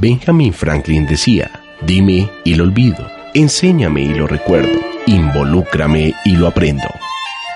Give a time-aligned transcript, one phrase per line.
[0.00, 6.88] Benjamin Franklin decía, dime y lo olvido, enséñame y lo recuerdo, involúcrame y lo aprendo.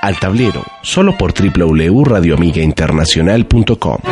[0.02, 4.11] Al tablero, solo por www.radioamigainternacional.com.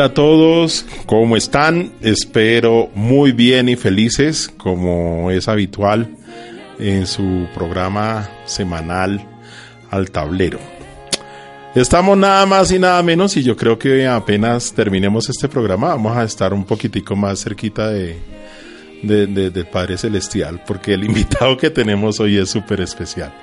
[0.00, 1.92] Hola a todos, ¿cómo están?
[2.00, 6.08] Espero muy bien y felices, como es habitual
[6.78, 9.22] en su programa semanal
[9.90, 10.58] Al Tablero.
[11.74, 16.16] Estamos nada más y nada menos y yo creo que apenas terminemos este programa vamos
[16.16, 18.16] a estar un poquitico más cerquita de,
[19.02, 23.34] de, de- del Padre Celestial porque el invitado que tenemos hoy es súper especial.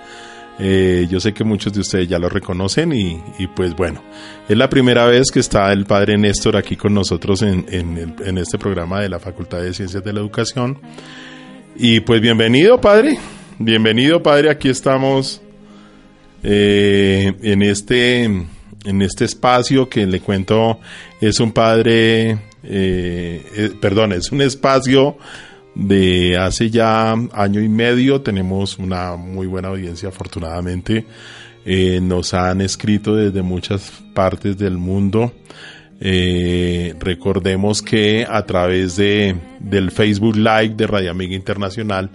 [0.60, 3.22] Eh, yo sé que muchos de ustedes ya lo reconocen y,
[3.56, 4.04] pues bueno,
[4.50, 8.38] es la primera vez que está el Padre Néstor aquí con nosotros en, en en
[8.38, 10.80] este programa de la Facultad de Ciencias de la Educación.
[11.76, 13.20] Y pues bienvenido, Padre.
[13.60, 14.50] Bienvenido, Padre.
[14.50, 15.42] Aquí estamos
[16.44, 20.80] eh, en este en este espacio que le cuento
[21.20, 25.18] es un padre eh, eh, perdón es un espacio
[25.78, 31.06] de hace ya año y medio tenemos una muy buena audiencia afortunadamente
[31.70, 35.34] Eh, nos han escrito desde muchas partes del mundo
[36.00, 42.10] eh, recordemos que a través de, del Facebook Live de Radio Amiga Internacional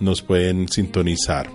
[0.00, 1.48] nos pueden sintonizar.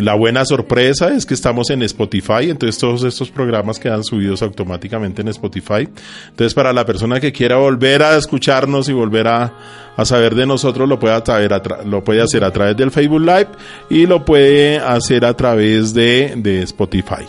[0.00, 5.22] La buena sorpresa es que estamos en Spotify, entonces todos estos programas quedan subidos automáticamente
[5.22, 5.88] en Spotify.
[6.28, 9.52] Entonces para la persona que quiera volver a escucharnos y volver a,
[9.96, 13.48] a saber de nosotros, lo puede, a lo puede hacer a través del Facebook Live
[13.88, 17.24] y lo puede hacer a través de, de Spotify.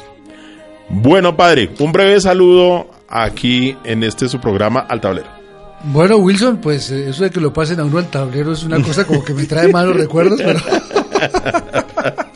[0.89, 5.41] Bueno, padre, un breve saludo aquí en este su programa Al Tablero.
[5.83, 8.81] Bueno, Wilson, pues eh, eso de que lo pasen a uno al tablero es una
[8.83, 10.59] cosa como que me trae malos recuerdos, pero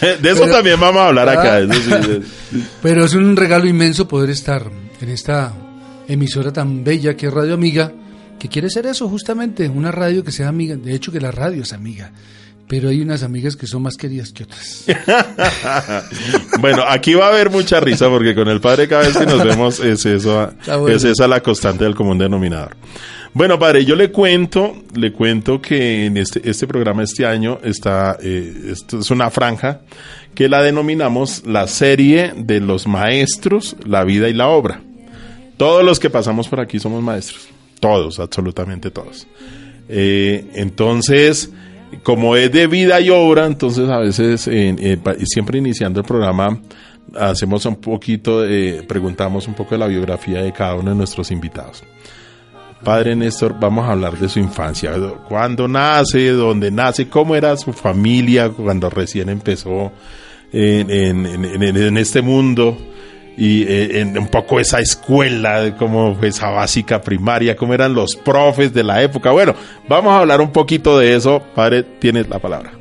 [0.00, 1.54] De eso Pero- también vamos a hablar acá.
[1.54, 1.60] Ah.
[1.60, 2.64] eso sí.
[2.82, 4.70] Pero es un regalo inmenso poder estar
[5.00, 5.52] en esta
[6.08, 7.92] emisora tan bella que es Radio Amiga,
[8.38, 10.76] que quiere ser eso justamente, una radio que sea amiga.
[10.76, 12.10] De hecho, que la radio es amiga,
[12.66, 14.84] pero hay unas amigas que son más queridas que otras.
[16.60, 19.42] Bueno, aquí va a haber mucha risa porque con el padre cada vez que nos
[19.44, 20.88] vemos es bueno.
[20.88, 22.76] es esa la constante del común denominador.
[23.32, 28.18] Bueno, padre, yo le cuento, le cuento que en este, este programa este año está,
[28.20, 29.82] eh, esto es una franja
[30.34, 34.82] que la denominamos la serie de los maestros, la vida y la obra.
[35.56, 37.48] Todos los que pasamos por aquí somos maestros,
[37.78, 39.28] todos, absolutamente todos.
[39.88, 41.52] Eh, entonces,
[42.02, 46.60] como es de vida y obra, entonces a veces, eh, siempre iniciando el programa,
[47.16, 48.42] hacemos un poquito,
[48.88, 51.84] preguntamos un poco de la biografía de cada uno de nuestros invitados.
[52.84, 54.92] Padre Néstor, vamos a hablar de su infancia.
[55.28, 56.30] ¿Cuándo nace?
[56.30, 57.08] ¿Dónde nace?
[57.08, 59.92] ¿Cómo era su familia cuando recién empezó
[60.52, 62.78] en, este mundo?
[63.36, 68.72] Y eh, en un poco esa escuela, como esa básica primaria, cómo eran los profes
[68.72, 69.30] de la época.
[69.30, 69.54] Bueno,
[69.88, 71.42] vamos a hablar un poquito de eso.
[71.54, 72.72] Padre, tienes la palabra.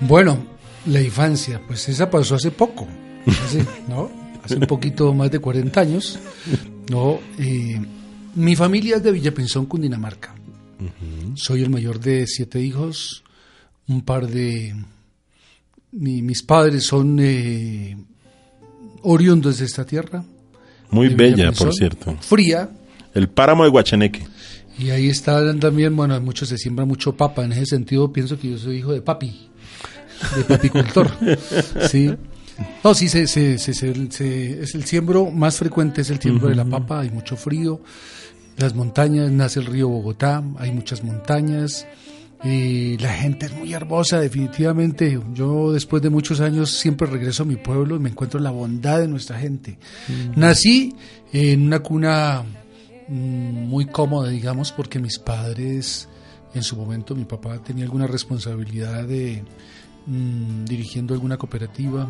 [0.00, 0.38] Bueno,
[0.86, 2.86] la infancia, pues esa pasó hace poco,
[3.44, 4.10] hace, ¿no?
[4.44, 6.18] Hace un poquito más de 40 años,
[6.90, 7.18] ¿no?
[7.38, 7.80] Eh,
[8.36, 10.34] mi familia es de Villapinzón, Cundinamarca.
[11.34, 13.24] Soy el mayor de siete hijos,
[13.88, 14.74] un par de...
[15.92, 17.96] mi- mis padres son eh,
[19.02, 20.24] oriundos de esta tierra.
[20.90, 22.16] Muy bella, por cierto.
[22.20, 22.70] Fría,
[23.14, 24.26] El páramo de Guachaneque.
[24.78, 27.44] y ahí está también, bueno, muchos se siembra mucho papa.
[27.44, 29.48] En ese sentido, pienso que yo soy hijo de papi,
[30.36, 31.10] de papicultor.
[31.90, 32.14] sí.
[32.84, 36.48] No, sí, se, se- se- se- se- es el siembro más frecuente, es el siembro
[36.48, 37.00] de la papa.
[37.00, 37.80] Hay mucho frío.
[38.56, 41.86] Las montañas, nace el río Bogotá, hay muchas montañas.
[42.44, 45.20] Y la gente es muy hermosa, definitivamente.
[45.32, 49.00] Yo después de muchos años siempre regreso a mi pueblo y me encuentro la bondad
[49.00, 49.78] de nuestra gente.
[50.36, 50.94] Nací
[51.32, 52.44] en una cuna
[53.08, 56.08] mm, muy cómoda, digamos, porque mis padres,
[56.54, 59.42] en su momento, mi papá tenía alguna responsabilidad de
[60.06, 62.08] mm, dirigiendo alguna cooperativa,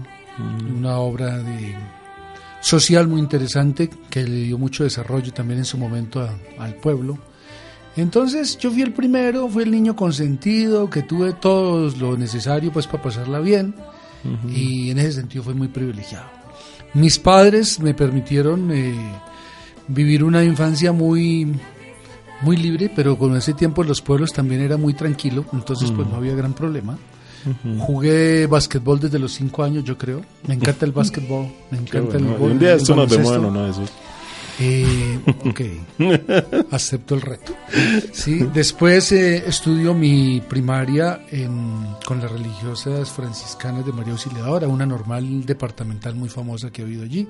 [0.76, 1.74] una obra de
[2.60, 7.18] social muy interesante que le dio mucho desarrollo también en su momento a- al pueblo.
[7.96, 12.86] Entonces yo fui el primero, fui el niño consentido, que tuve todo lo necesario pues
[12.86, 13.74] para pasarla bien
[14.52, 16.26] y en ese sentido fue muy privilegiado.
[16.94, 18.94] Mis padres me permitieron eh,
[19.88, 21.54] vivir una infancia muy
[22.42, 26.16] muy libre, pero con ese tiempo los pueblos también era muy tranquilo, entonces pues no
[26.16, 26.98] había gran problema.
[27.78, 30.22] Jugué básquetbol desde los cinco años, yo creo.
[30.46, 32.32] Me encanta el básquetbol, me encanta bueno.
[32.32, 32.50] el gol.
[32.52, 33.48] Un día esto nos vemos en baloncesto.
[33.48, 33.92] uno de esos.
[34.58, 35.60] Eh, ok,
[36.70, 37.52] acepto el reto.
[38.12, 44.86] Sí, después eh, estudio mi primaria en, con las religiosas franciscanas de María Auxiliadora, una
[44.86, 47.28] normal departamental muy famosa que he oído allí.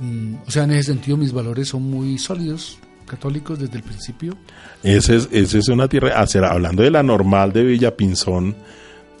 [0.00, 4.36] Mm, o sea, en ese sentido mis valores son muy sólidos, católicos desde el principio.
[4.82, 6.22] Ese es, ese es una tierra.
[6.50, 8.54] hablando de la normal de Villa Pinzón,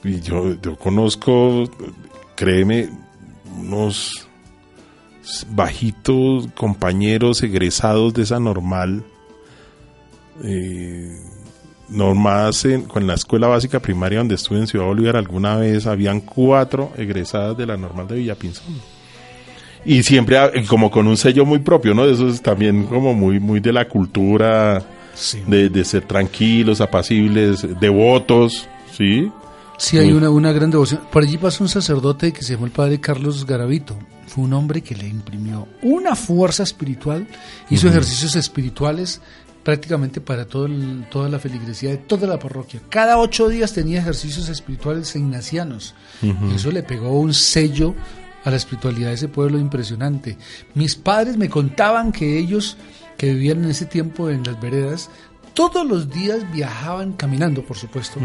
[0.04, 1.70] y yo, yo conozco,
[2.34, 2.88] créeme,
[3.58, 4.28] unos
[5.50, 9.04] bajitos compañeros egresados de esa normal.
[10.42, 11.16] Eh,
[12.64, 16.90] en, con la escuela básica primaria donde estuve en Ciudad Bolívar alguna vez habían cuatro
[16.96, 18.80] egresadas de la normal de Villapinzón
[19.84, 23.40] y siempre ah, como con un sello muy propio no eso es también como muy
[23.40, 24.82] muy de la cultura
[25.14, 25.42] Sí.
[25.46, 28.66] de, de ser tranquilos apacibles devotos
[28.96, 29.30] sí
[29.78, 31.00] Sí, hay una, una gran devoción.
[31.10, 33.96] Por allí pasó un sacerdote que se llamó el padre Carlos Garavito.
[34.26, 37.26] Fue un hombre que le imprimió una fuerza espiritual,
[37.68, 39.20] hizo ejercicios espirituales
[39.62, 42.80] prácticamente para todo el- toda la feligresía de toda la parroquia.
[42.88, 45.94] Cada ocho días tenía ejercicios espirituales ignacianos.
[46.22, 47.94] Y Eso le pegó un sello
[48.44, 50.36] a la espiritualidad de ese pueblo impresionante.
[50.74, 52.76] Mis padres me contaban que ellos,
[53.16, 55.10] que vivían en ese tiempo en las veredas,
[55.54, 58.18] todos los días viajaban caminando, por supuesto,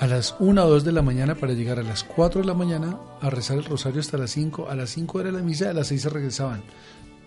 [0.00, 2.54] a las 1 o 2 de la mañana para llegar a las 4 de la
[2.54, 4.68] mañana a rezar el rosario hasta las 5.
[4.68, 6.62] A las 5 era la misa, a las 6 se regresaban.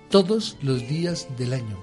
[0.10, 1.78] Todos los días del año.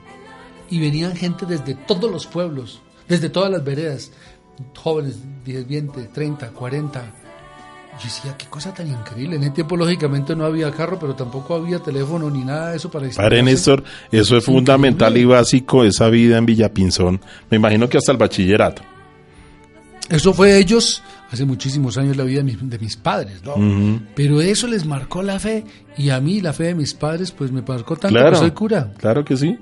[0.71, 4.13] Y venían gente desde todos los pueblos, desde todas las veredas,
[4.77, 7.24] jóvenes, 10, 20, 30, 40.
[7.99, 9.37] Yo decía, qué cosa tan increíble.
[9.37, 12.91] En ese tiempo, lógicamente, no había carro, pero tampoco había teléfono ni nada de eso
[12.91, 13.43] para Padre.
[13.43, 17.21] Néstor, eso es fundamental y básico, esa vida en Villapinzón.
[17.51, 18.83] Me imagino que hasta el bachillerato.
[20.11, 23.55] Eso fue ellos hace muchísimos años la vida de mis, de mis padres, ¿no?
[24.15, 25.65] Pero eso les marcó la fe
[25.97, 28.51] y a mí la fe de mis padres pues me marcó tanto Claro, que soy
[28.51, 28.93] cura.
[28.99, 29.59] claro que sí.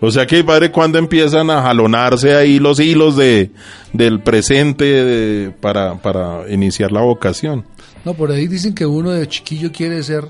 [0.00, 3.50] O sea que, padre, cuando empiezan a jalonarse ahí los hilos de,
[3.92, 7.64] del presente de- para, para iniciar la vocación?
[8.04, 10.24] No, por ahí dicen que uno de chiquillo quiere ser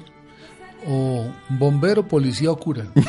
[0.87, 2.87] o bombero, policía o cura.
[2.95, 3.05] pues,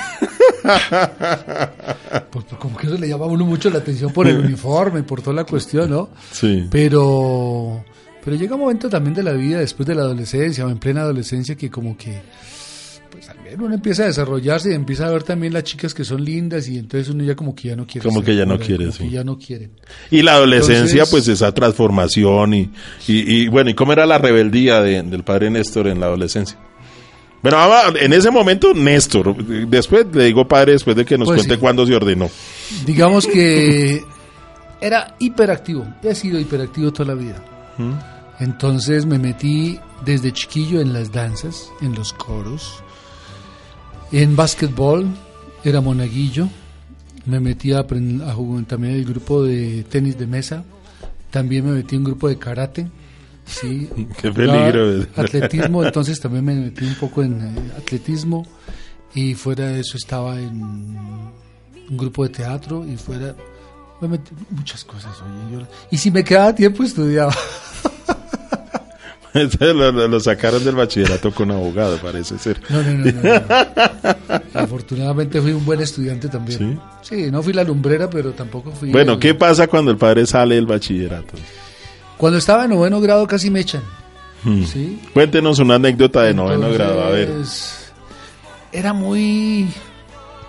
[2.32, 5.22] pues, como que eso le llama a uno mucho la atención por el uniforme, por
[5.22, 6.10] toda la cuestión, ¿no?
[6.32, 6.68] Sí.
[6.70, 7.84] Pero,
[8.24, 11.02] pero llega un momento también de la vida, después de la adolescencia o en plena
[11.02, 12.22] adolescencia, que como que,
[13.12, 16.24] pues también uno empieza a desarrollarse y empieza a ver también las chicas que son
[16.24, 18.08] lindas y entonces uno ya como que ya no quiere.
[18.08, 19.04] Como ser que ya no quiere, como sí.
[19.06, 19.70] que ya no quiere.
[20.12, 22.72] Y la adolescencia, Entonces- pues esa transformación y,
[23.08, 26.57] y, y, bueno, ¿y cómo era la rebeldía de- del padre Néstor en la adolescencia?
[27.42, 27.57] Bueno,
[28.00, 29.33] en ese momento, Néstor,
[29.68, 31.60] después le digo padre, después de que nos Pues cuente sí.
[31.62, 32.30] cuándo se ordenó.
[32.86, 34.04] Digamos que
[34.81, 37.44] era hiperactivo, he sido hiperactivo toda la vida.
[38.40, 42.83] Entonces me metí desde chiquillo en las danzas, en los coros,
[44.11, 45.07] en básquetbol,
[45.63, 46.47] era monaguillo,
[47.25, 50.63] me metí a, a jugar también el grupo de tenis de mesa,
[51.31, 52.87] también me metí en un grupo de karate,
[53.45, 53.89] sí,
[54.21, 54.85] Qué peligro.
[54.94, 58.45] Jugaba Atletismo, entonces también me metí un poco en eh, atletismo
[59.13, 63.35] y fuera de eso estaba en un grupo de teatro y fuera
[64.01, 65.11] me metí muchas cosas.
[65.21, 67.35] Oye, yo- y si me quedaba tiempo estudiaba.
[69.59, 72.59] lo, sacaron del bachillerato con abogado, parece ser.
[72.69, 74.42] No, no, no, no, no.
[74.59, 76.80] Afortunadamente fui un buen estudiante también.
[77.02, 78.92] Sí, no fui la lumbrera, pero tampoco fui.
[78.92, 81.33] Bueno, el- ¿qué pasa cuando el padre sale del bachillerato?
[82.18, 83.83] Cuando estaba en noveno grado casi me echan.
[84.44, 84.64] Hmm.
[84.64, 85.00] Sí.
[85.14, 87.30] Cuéntenos una anécdota de noveno grado, a ver.
[88.71, 89.68] Era muy,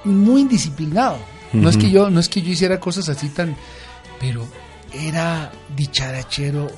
[0.05, 1.19] muy indisciplinado.
[1.53, 3.57] No es que yo, no es que yo hiciera cosas así tan,
[4.21, 4.47] pero
[4.93, 6.71] era dicharachero,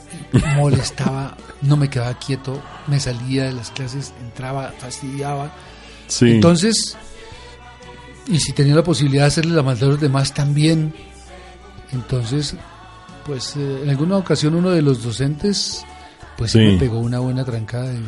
[0.56, 5.52] molestaba, no me quedaba quieto, me salía de las clases, entraba, fastidiaba.
[6.08, 6.30] Sí.
[6.32, 6.96] Entonces,
[8.26, 10.94] y si tenía la posibilidad de hacerle la maldad a los demás también,
[11.92, 12.54] entonces
[13.26, 15.84] pues eh, en alguna ocasión uno de los docentes
[16.36, 16.58] pues Sí.
[16.58, 17.98] me pegó una buena trancada y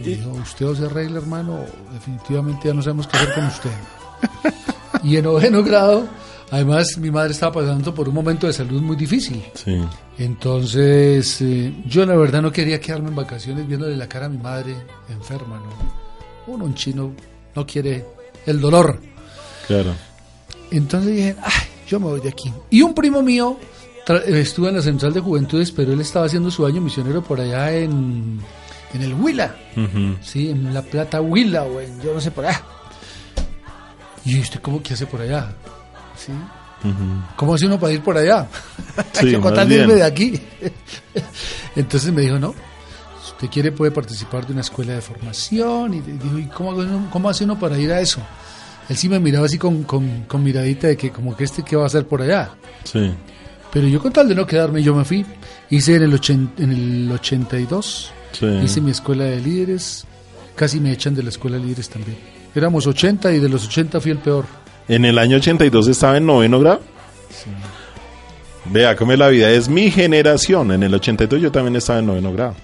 [0.00, 1.60] me dijo, usted o se arregla hermano,
[1.92, 3.70] definitivamente ya no sabemos qué hacer con usted.
[5.04, 6.08] y en noveno grado,
[6.50, 9.42] además mi madre estaba pasando por un momento de salud muy difícil.
[9.54, 9.80] Sí.
[10.18, 14.38] Entonces, eh, yo la verdad no quería quedarme en vacaciones viéndole la cara a mi
[14.38, 14.76] madre
[15.08, 16.52] enferma, ¿no?
[16.52, 17.12] Uno, un chino,
[17.54, 18.04] no quiere
[18.46, 19.00] el dolor.
[19.66, 19.94] Claro.
[20.70, 22.52] Entonces dije, ay, yo me voy de aquí.
[22.70, 23.58] Y un primo mío
[24.08, 27.40] eh, estuvo en la Central de Juventudes, pero él estaba haciendo su año misionero por
[27.40, 28.38] allá en,
[28.92, 29.56] en el Huila.
[30.22, 30.50] ¿sí?
[30.50, 32.62] En La Plata Huila, o en yo no sé por allá.
[34.24, 35.54] Y usted, ¿cómo que hace por allá?
[36.16, 36.32] ¿Sí?
[37.36, 38.46] ¿Cómo hace uno para ir por allá?
[39.14, 40.38] Sí, Yo con de aquí.
[41.76, 42.52] Entonces me dijo, no,
[43.24, 45.94] si usted quiere puede participar de una escuela de formación.
[45.94, 48.20] Y dijo, ¿y cómo, cómo hace uno para ir a eso?
[48.88, 51.74] Él sí me miraba así con, con, con miradita de que como que este qué
[51.74, 52.50] va a hacer por allá.
[52.84, 53.14] Sí.
[53.72, 55.24] Pero yo con tal de no quedarme, yo me fui.
[55.70, 58.46] Hice en el, ochen- en el 82, Sí.
[58.62, 60.04] hice mi escuela de líderes.
[60.54, 62.18] Casi me echan de la escuela de líderes también.
[62.54, 64.44] Éramos 80 y de los 80 fui el peor.
[64.88, 66.80] En el año 82 estaba en noveno grado.
[68.66, 69.50] Vea cómo es la vida.
[69.50, 70.72] Es mi generación.
[70.72, 72.54] En el 82 yo también estaba en noveno grado.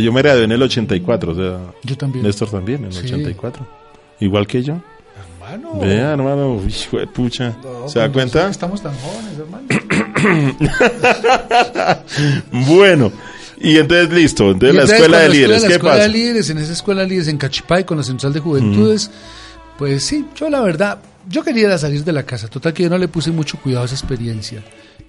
[0.00, 1.32] Yo me gradué en el 84.
[1.32, 2.24] O sea, Yo también.
[2.24, 3.04] Néstor también, en el Sí.
[3.06, 3.66] 84.
[4.20, 4.76] Igual que yo.
[5.42, 5.78] Hermano.
[5.80, 6.60] Vea, hermano.
[6.66, 7.54] Hijo de pucha.
[7.62, 8.48] No, ¿Se da cuenta?
[8.48, 9.66] Estamos tan jóvenes, hermano.
[12.50, 13.12] Bueno.
[13.60, 14.50] Y entonces listo.
[14.50, 15.56] Entonces la escuela de líderes.
[15.56, 18.02] En la ¿Qué escuela de líderes, en esa escuela de líderes en Cachipay con la
[18.02, 19.10] Central de Juventudes,
[19.78, 22.48] pues sí, yo la verdad, yo quería salir de la casa.
[22.48, 24.62] Total que yo no le puse mucho cuidado a esa experiencia.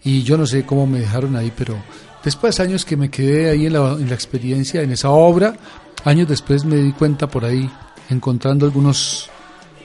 [0.04, 1.76] Y yo no sé cómo me dejaron ahí, pero
[2.24, 5.56] después de años que me quedé ahí en la, en la experiencia, en esa obra,
[6.04, 7.70] años después me di cuenta por ahí,
[8.10, 9.30] encontrando algunos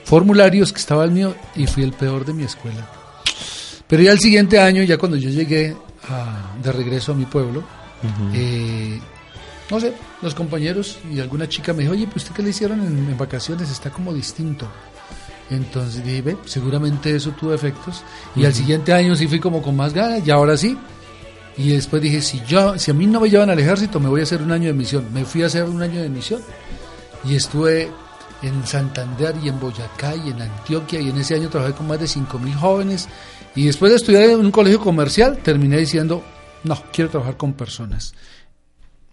[0.03, 2.87] formularios que estaba el mío y fui el peor de mi escuela.
[3.87, 5.75] Pero ya el siguiente año, ya cuando yo llegué
[6.07, 7.63] a- de regreso a mi pueblo,
[8.33, 8.99] eh,
[9.71, 12.81] no sé, los compañeros y alguna chica me dijo, oye, pues usted qué le hicieron
[12.81, 14.67] en, en vacaciones, está como distinto.
[15.49, 18.03] Entonces dije, ve, seguramente eso tuvo efectos.
[18.35, 20.77] Y al siguiente año sí fui como con más ganas, y ahora sí.
[21.57, 24.21] Y después dije, si yo, si a mí no me llevan al ejército, me voy
[24.21, 25.07] a hacer un año de misión.
[25.13, 26.41] Me fui a hacer un año de misión.
[27.25, 27.89] Y estuve
[28.41, 31.99] en Santander y en Boyacá y en Antioquia y en ese año trabajé con más
[31.99, 33.07] de 5.000 jóvenes
[33.55, 36.23] y después de estudiar en un colegio comercial terminé diciendo,
[36.63, 38.13] no, quiero trabajar con personas.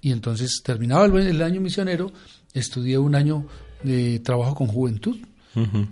[0.00, 2.12] Y entonces terminaba el, el año misionero,
[2.54, 3.46] estudié un año
[3.82, 5.16] de trabajo con juventud,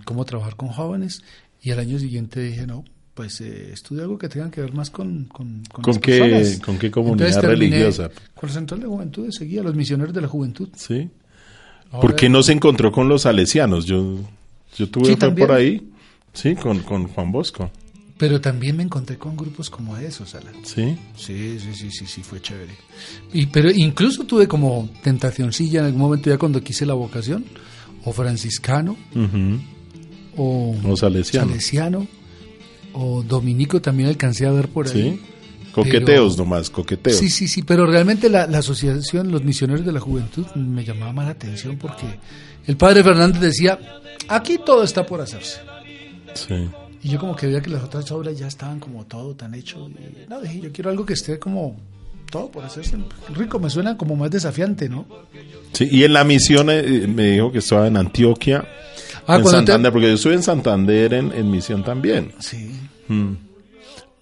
[0.04, 1.22] cómo trabajar con jóvenes
[1.60, 2.84] y al año siguiente dije, no,
[3.14, 6.60] pues eh, estudio algo que tenga que ver más con con, ¿Con las qué- personas".
[6.60, 8.10] con qué comunidad Entonces religiosa?
[8.34, 10.68] Con la Central de Juventud, seguía los misioneros de la juventud.
[10.76, 11.08] Sí.
[11.90, 13.86] Ahora- ¿Por qué no se encontró con los salesianos?
[13.86, 14.18] Yo,
[14.76, 15.90] yo tuve Sí, por ahí.
[16.32, 17.70] Sí, con, con Juan Bosco.
[18.18, 20.54] Pero también me encontré con grupos como esos, Alan.
[20.64, 20.96] Sí.
[21.16, 22.72] Sí, sí, sí, sí, sí, fue chévere.
[23.32, 27.44] Y, pero incluso tuve como tentacioncilla en algún momento ya cuando quise la vocación,
[28.04, 28.96] o franciscano,
[30.36, 31.48] o, O salesiano.
[31.48, 32.06] salesiano,
[32.94, 34.92] o dominico también alcancé a ver por ahí.
[34.92, 35.20] Sí.
[35.72, 37.18] Coqueteos Pero- nomás, coqueteos.
[37.18, 41.12] Sí, sí, sí, pero realmente la, la asociación, los misioneros de la juventud, me llamaba
[41.12, 42.06] más la atención porque
[42.66, 43.78] el padre Fernández decía,
[44.28, 45.60] aquí todo está por hacerse.
[46.34, 46.54] Sí.
[47.06, 49.88] Y yo como que veía que las otras obras ya estaban como todo tan hecho.
[49.88, 51.76] Y no, dije, yo quiero algo que esté como
[52.32, 52.96] todo por hacerse.
[53.32, 55.06] Rico, me suena como más desafiante, ¿no?
[55.72, 58.66] Sí, y en la misión eh, me dijo que estaba en Antioquia,
[59.28, 62.32] Ah, en te- Santander, porque yo estuve en Santander en, en misión también.
[62.40, 62.70] Sí.
[63.06, 63.34] Mm.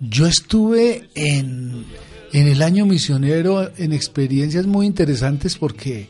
[0.00, 1.86] Yo estuve en,
[2.34, 6.08] en el año misionero en experiencias muy interesantes porque,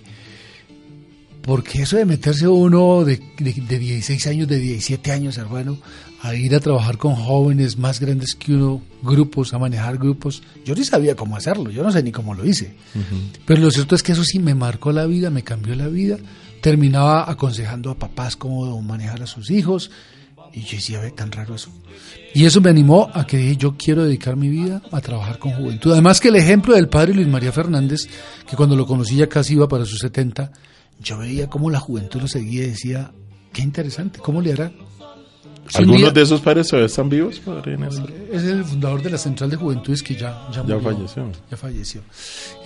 [1.45, 5.79] porque eso de meterse uno de, de, de 16 años, de 17 años, hermano,
[6.23, 10.75] a ir a trabajar con jóvenes más grandes que uno, grupos, a manejar grupos, yo
[10.75, 12.75] ni sabía cómo hacerlo, yo no sé ni cómo lo hice.
[13.45, 16.17] Pero lo cierto es que eso sí me marcó la vida, me cambió la vida.
[16.63, 19.91] Terminaba aconsejando a papás cómo manejar a sus hijos.
[20.55, 21.69] Y yo decía, ve, tan raro eso.
[22.33, 25.53] Y eso me animó a que dije, yo quiero dedicar mi vida a trabajar con
[25.53, 25.93] juventud.
[25.93, 28.09] Además que el ejemplo del padre Luis María Fernández,
[28.49, 30.51] que cuando lo conocí ya casi iba para sus 70,
[31.01, 33.13] yo veía cómo la juventud lo seguía y decía,
[33.53, 34.73] qué interesante, ¿cómo le hará?
[35.69, 38.13] Si ¿Algunos día- de esos padres todavía están vivos, padre Néstor?
[38.31, 41.33] es el fundador de la Central de Juventudes que ya, ya, falleció.
[41.51, 42.03] Ya falleció.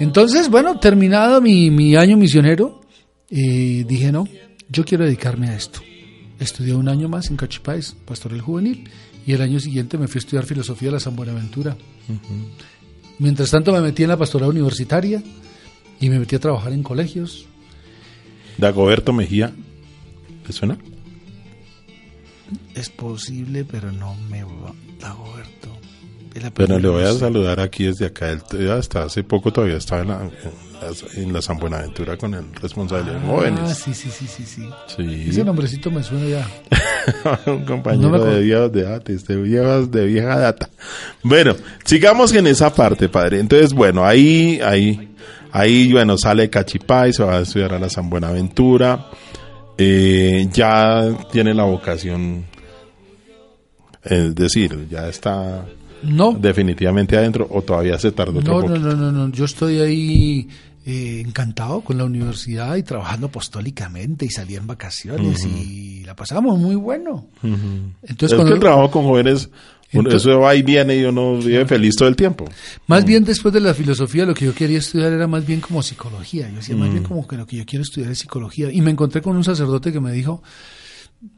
[0.01, 2.81] Entonces, bueno, terminado mi, mi año misionero,
[3.31, 4.27] eh, dije, no,
[4.69, 5.81] yo quiero dedicarme a esto.
[6.41, 8.89] Estudié un año más en Cachipáez, pastoral juvenil,
[9.27, 11.77] y el año siguiente me fui a estudiar filosofía de la San Buenaventura.
[13.19, 15.23] Mientras tanto me metí en la pastoral universitaria
[16.01, 17.47] y me metí a trabajar en colegios.
[18.59, 19.53] Dagoberto Mejía.
[20.47, 20.77] ¿Te suena?
[22.75, 24.73] Es posible, pero no me va.
[25.01, 25.69] Dagoberto.
[26.45, 28.31] Apellido, le voy a saludar aquí desde acá.
[28.31, 30.31] Él t- hasta hace poco todavía estaba en la,
[31.17, 33.77] en la San Buenaventura con el responsable de Ah, jóvenes.
[33.77, 34.69] sí, sí, sí, sí, sí.
[34.97, 35.27] Sí.
[35.31, 37.41] Ese nombrecito me suena ya.
[37.53, 40.71] un compañero No de viejos de de viejas de vieja data.
[41.25, 43.41] Bueno, sigamos en esa parte, padre.
[43.41, 45.08] Entonces, bueno, ahí, ahí,
[45.53, 49.07] ahí, bueno, sale Cachipay, se va a estudiar a la San Buenaventura.
[49.77, 52.45] Eh, ya tiene la vocación,
[54.03, 55.65] es decir, ya está
[56.03, 59.29] No, definitivamente adentro o todavía se tardó no, no, no, no, no.
[59.33, 60.49] Yo estoy ahí
[60.87, 66.59] eh, encantado con la universidad y trabajando apostólicamente y salí en vacaciones y la pasamos
[66.59, 67.27] muy bueno.
[67.43, 69.51] Entonces, es cuando- que el trabajo con jóvenes,
[69.91, 72.45] Entonces- eso va y viene y uno vive feliz todo el tiempo.
[72.87, 75.83] Más bien después de la filosofía lo que yo quería estudiar era más bien como
[75.83, 76.49] psicología.
[76.51, 78.71] Yo decía más bien como que lo que yo quiero estudiar es psicología.
[78.71, 80.43] Y me encontré con un sacerdote que me dijo,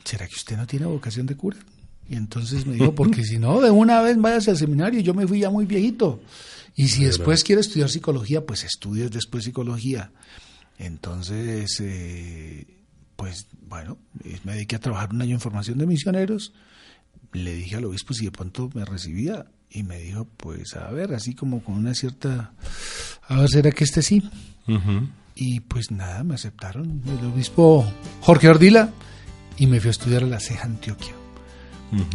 [0.05, 1.59] ¿será que usted no tiene vocación de cura?
[2.09, 5.01] Y entonces me dijo, porque si no, de una vez váyase al seminario.
[5.01, 6.21] Yo me fui ya muy viejito.
[6.75, 10.11] Y si después quiere estudiar psicología, pues estudies después psicología.
[10.79, 12.67] Entonces, eh,
[13.15, 16.53] pues bueno, eh, me dediqué a trabajar un año en formación de misioneros
[17.33, 21.15] le dije al obispo si de pronto me recibía y me dijo, pues a ver,
[21.15, 22.53] así como con una cierta,
[23.29, 24.29] a ver, ¿será que este sí?
[25.35, 27.85] Y pues nada, me aceptaron el obispo
[28.21, 28.91] Jorge Ardila
[29.57, 31.15] y me fui a estudiar a la CEJA Antioquia.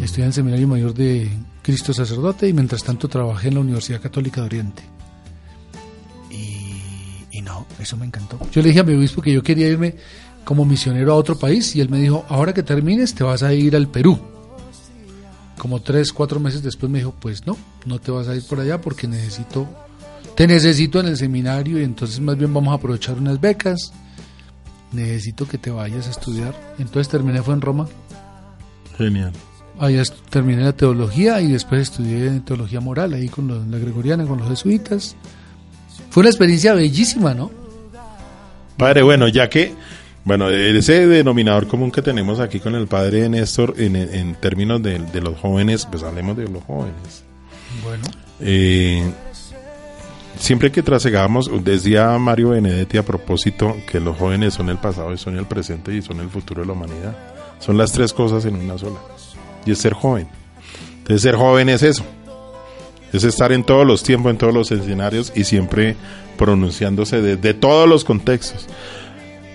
[0.02, 1.30] Estudié en el Seminario Mayor de
[1.62, 4.84] Cristo Sacerdote y mientras tanto trabajé en la Universidad Católica de Oriente.
[6.32, 8.40] Y, y no, eso me encantó.
[8.52, 9.96] Yo le dije a mi obispo que yo quería irme
[10.46, 13.54] como misionero a otro país y él me dijo, ahora que termines te vas a
[13.54, 14.35] ir al Perú.
[15.58, 18.60] Como tres, cuatro meses después me dijo, pues no, no te vas a ir por
[18.60, 19.68] allá porque necesito,
[20.36, 23.92] te necesito en el seminario y entonces más bien vamos a aprovechar unas becas.
[24.92, 26.54] Necesito que te vayas a estudiar.
[26.78, 27.88] Entonces terminé fue en Roma.
[28.98, 29.32] Genial.
[29.80, 34.38] Allá terminé la teología y después estudié teología moral ahí con los- la gregoriana, con
[34.40, 35.16] los jesuitas.
[36.10, 37.52] Fue una experiencia bellísima, ¿no?
[38.78, 39.74] Padre, bueno, ya que,
[40.26, 45.00] bueno, ese denominador común que tenemos aquí con el padre Néstor en, en términos de,
[45.00, 47.24] de los jóvenes, pues hablemos de los jóvenes.
[47.84, 48.04] Bueno.
[48.40, 49.04] Eh,
[50.40, 55.18] siempre que trasegamos, decía Mario Benedetti a propósito que los jóvenes son el pasado y
[55.18, 57.16] son el presente y son el futuro de la humanidad.
[57.60, 59.00] Son las tres cosas en una sola.
[59.66, 60.28] Y es ser joven.
[60.98, 62.04] Entonces ser joven es eso.
[63.14, 65.96] Es estar en todos los tiempos, en todos los escenarios y siempre
[66.38, 68.68] pronunciándose desde todos los contextos.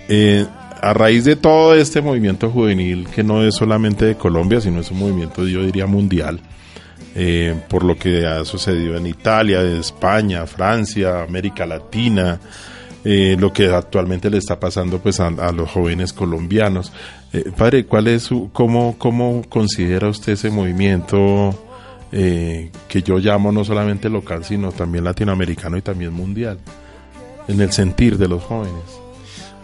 [0.09, 0.47] Eh,
[0.83, 4.91] a raíz de todo este movimiento juvenil, que no es solamente de Colombia, sino es
[4.91, 6.41] un movimiento, yo diría, mundial,
[7.15, 12.41] eh, por lo que ha sucedido en Italia, España, Francia, América Latina,
[13.05, 16.93] eh, lo que actualmente le está pasando pues a, a los jóvenes colombianos.
[17.33, 21.59] Eh, padre, ¿cuál es su, cómo, cómo considera usted ese movimiento
[22.13, 26.59] eh, que yo llamo no solamente local, sino también latinoamericano y también mundial,
[27.49, 29.00] en el sentir de los jóvenes?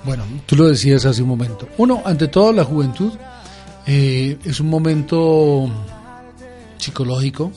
[0.06, 1.68] Bueno, tú lo decías hace un momento.
[1.78, 3.12] Uno, ante todo, la juventud
[3.86, 5.68] eh, es un momento
[6.78, 7.50] psicológico,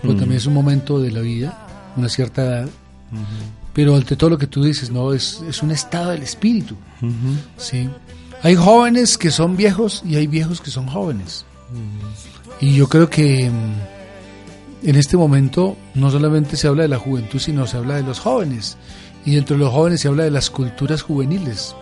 [0.00, 2.68] pero también es un momento de la vida, una cierta edad.
[3.74, 6.76] Pero ante todo lo que tú dices, no es, es un estado del espíritu.
[7.58, 7.88] ¿sí?
[8.42, 11.44] Hay jóvenes que son viejos y hay viejos que son jóvenes.
[12.60, 17.38] Y yo creo que mm, en este momento no solamente se habla de la juventud,
[17.38, 18.78] sino se habla de los jóvenes.
[19.24, 21.74] Y dentro de los jóvenes se habla de las culturas juveniles,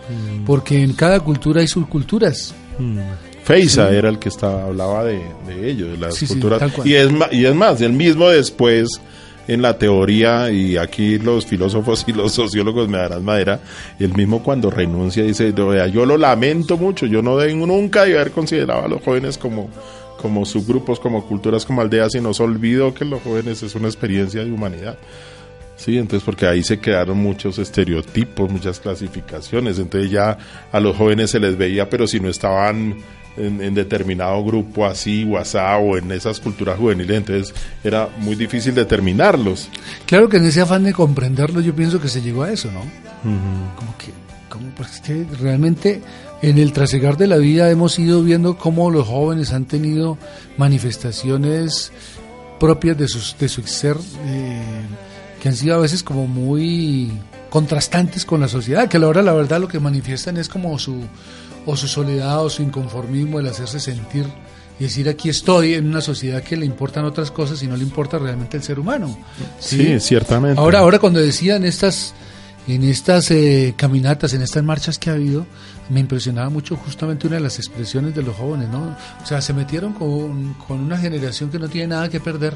[0.45, 2.53] porque en cada cultura hay subculturas.
[3.43, 6.61] Feisa era el que estaba, hablaba de, de ello, de las Sí, culturas.
[6.85, 9.01] y, es, y es más, el mismo después
[9.47, 13.59] en la teoría, y aquí los filósofos y los sociólogos me darán madera,
[13.99, 18.03] el mismo cuando renuncia dice, "No, vea, yo lo lamento mucho, yo no debo nunca
[18.05, 19.69] de haber considerado a los jóvenes como,
[20.21, 24.45] como subgrupos, como culturas, como aldeas, y nos olvidó que los jóvenes es una experiencia
[24.45, 24.97] de humanidad.
[25.83, 30.37] Sí, entonces porque ahí se quedaron muchos estereotipos, muchas clasificaciones, entonces ya
[30.71, 32.97] a los jóvenes se les veía, pero si no estaban
[33.35, 38.75] en, en determinado grupo así, WhatsApp o en esas culturas juveniles, entonces era muy difícil
[38.75, 39.69] determinarlos.
[40.05, 42.81] Claro que en ese afán de comprenderlo yo pienso que se llegó a eso, ¿no?
[43.75, 44.11] Como que,
[44.49, 45.99] como, pues es que realmente
[46.43, 50.19] en el trasegar de la vida hemos ido viendo cómo los jóvenes han tenido
[50.57, 51.91] manifestaciones
[52.59, 54.61] propias de, sus, de su ser, eh,
[55.41, 57.11] que han sido a veces como muy
[57.49, 60.77] contrastantes con la sociedad, que a la hora la verdad lo que manifiestan es como
[60.77, 61.01] su,
[61.65, 64.27] o su soledad o su inconformismo, el hacerse sentir
[64.79, 67.81] y decir aquí estoy en una sociedad que le importan otras cosas y no le
[67.81, 69.17] importa realmente el ser humano.
[69.59, 70.61] Sí, ciertamente.
[70.61, 72.13] Ahora, ahora cuando decían estas,
[72.67, 75.47] en estas eh, caminatas, en estas marchas que ha habido,
[75.89, 78.95] me impresionaba mucho justamente una de las expresiones de los jóvenes, ¿no?
[79.23, 82.55] O sea, se metieron con, con una generación que no tiene nada que perder.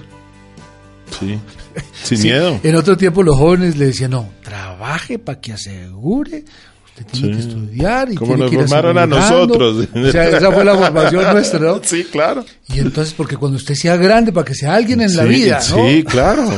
[1.19, 1.37] Sí.
[2.03, 2.59] Sin Sí, miedo.
[2.63, 6.43] En otro tiempo los jóvenes le decían, no, trabaje para que asegure,
[6.85, 7.33] usted tiene Sí.
[7.33, 8.11] que estudiar.
[8.11, 9.57] Y Como tiene nos que ir formaron a asegurando".
[9.57, 9.87] nosotros.
[10.07, 11.79] O sea, esa fue la formación nuestra, ¿no?
[11.83, 12.45] Sí, claro.
[12.73, 15.87] Y entonces, porque cuando usted sea grande, para que sea alguien en la vida, ¿no?
[15.87, 16.49] Sí, claro,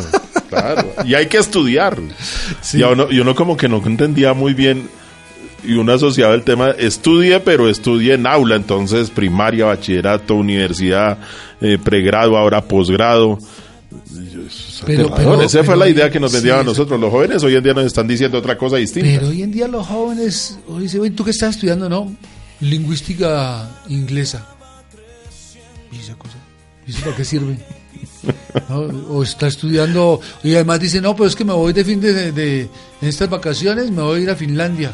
[0.50, 0.94] claro.
[1.06, 1.98] Y hay que estudiar.
[2.62, 2.80] Sí.
[2.80, 4.90] Y uno, y uno como que no entendía muy bien
[5.64, 11.18] y uno asociaba el tema, estudie, pero estudie en aula, entonces primaria, bachillerato, universidad,
[11.62, 13.38] eh, pregrado, ahora posgrado.
[14.86, 17.44] Pero- pero- Esa fue pero- la idea que nos sí, vendían a nosotros los jóvenes.
[17.44, 19.10] Hoy en día nos están diciendo otra cosa distinta.
[19.10, 21.90] Pero hoy en día los jóvenes, hoy dice, "Oye, ¿tú qué estás estudiando?
[21.90, 22.12] No,
[22.62, 24.46] lingüística inglesa.
[25.92, 26.36] ¿Y esa cosa?
[26.86, 27.58] ¿Y eso para qué sirve?
[28.70, 28.80] ¿No?
[29.10, 32.32] O está estudiando, y además dice, no, pues es que me voy de fin de,
[32.32, 32.70] de-
[33.02, 34.92] estas vacaciones, me voy a ir a Finlandia,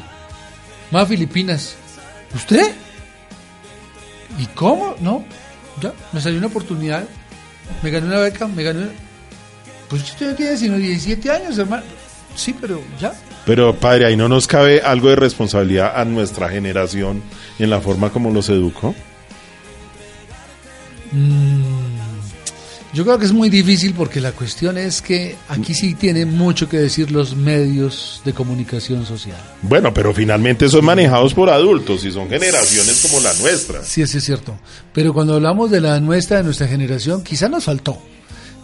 [0.91, 1.75] más a Filipinas.
[2.35, 2.71] ¿Usted?
[4.39, 4.95] ¿Y cómo?
[4.99, 5.23] No,
[5.81, 7.05] ya, me salió una oportunidad,
[7.81, 8.79] me gané una beca, me gané...
[8.83, 8.91] una-
[9.89, 11.83] Pues usted no tiene sino 17 años, hermano.
[12.35, 13.13] Sí, pero ya.
[13.45, 17.21] Pero padre, ahí no nos cabe algo de responsabilidad a nuestra generación
[17.59, 18.95] en la forma como los educó.
[22.93, 26.69] Yo creo que es muy difícil porque la cuestión es que aquí sí tienen mucho
[26.69, 29.41] que decir los medios de comunicación social.
[29.63, 33.83] Bueno, pero finalmente son manejados por adultos y son generaciones como la nuestra.
[33.83, 34.55] Sí, eso es cierto.
[34.93, 37.99] Pero cuando hablamos de la nuestra, de nuestra generación, quizá nos faltó.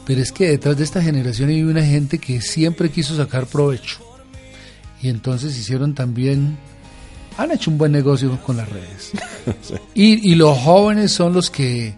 [0.05, 3.97] Pero es que detrás de esta generación hay una gente que siempre quiso sacar provecho.
[5.01, 6.55] Y entonces hicieron también,
[7.35, 9.11] han hecho un buen negocio con las redes.
[9.95, 11.95] y, y los jóvenes son los que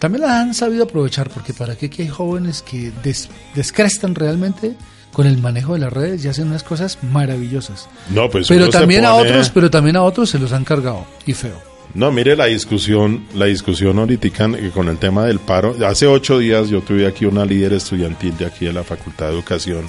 [0.00, 4.74] también las han sabido aprovechar, porque para qué que hay jóvenes que des- descrestan realmente
[5.12, 7.88] con el manejo de las redes y hacen unas cosas maravillosas.
[8.10, 11.34] No, pues Pero también a otros, pero también a otros se los han cargado y
[11.34, 11.60] feo.
[11.94, 14.28] No, mire la discusión, la discusión ahorita
[14.72, 15.74] con el tema del paro.
[15.84, 19.32] Hace ocho días yo tuve aquí una líder estudiantil de aquí de la Facultad de
[19.32, 19.86] Educación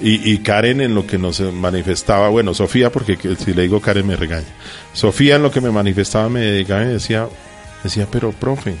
[0.00, 3.80] y, y Karen en lo que nos manifestaba, bueno, Sofía, porque que- si le digo
[3.80, 4.46] Karen me regaña.
[4.92, 7.26] Sofía en lo que me manifestaba me dedicaba y decía,
[7.82, 8.74] decía, pero profe,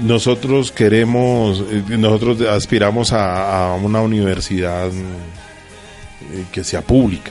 [0.00, 7.30] nosotros queremos, eh, nosotros aspiramos a, una universidad eh, que sea pública,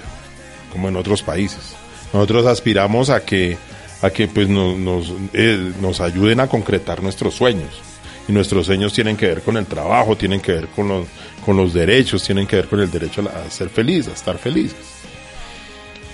[0.72, 1.76] como en otros países.
[2.14, 3.58] Nosotros aspiramos a que,
[4.02, 7.82] a que pues nos, nos, eh, nos ayuden a concretar nuestros sueños.
[8.28, 11.08] Y nuestros sueños tienen que ver con el trabajo, tienen que ver con los,
[11.46, 14.14] con los derechos, tienen que ver con el derecho a, la- a ser feliz, a
[14.14, 14.78] estar felices.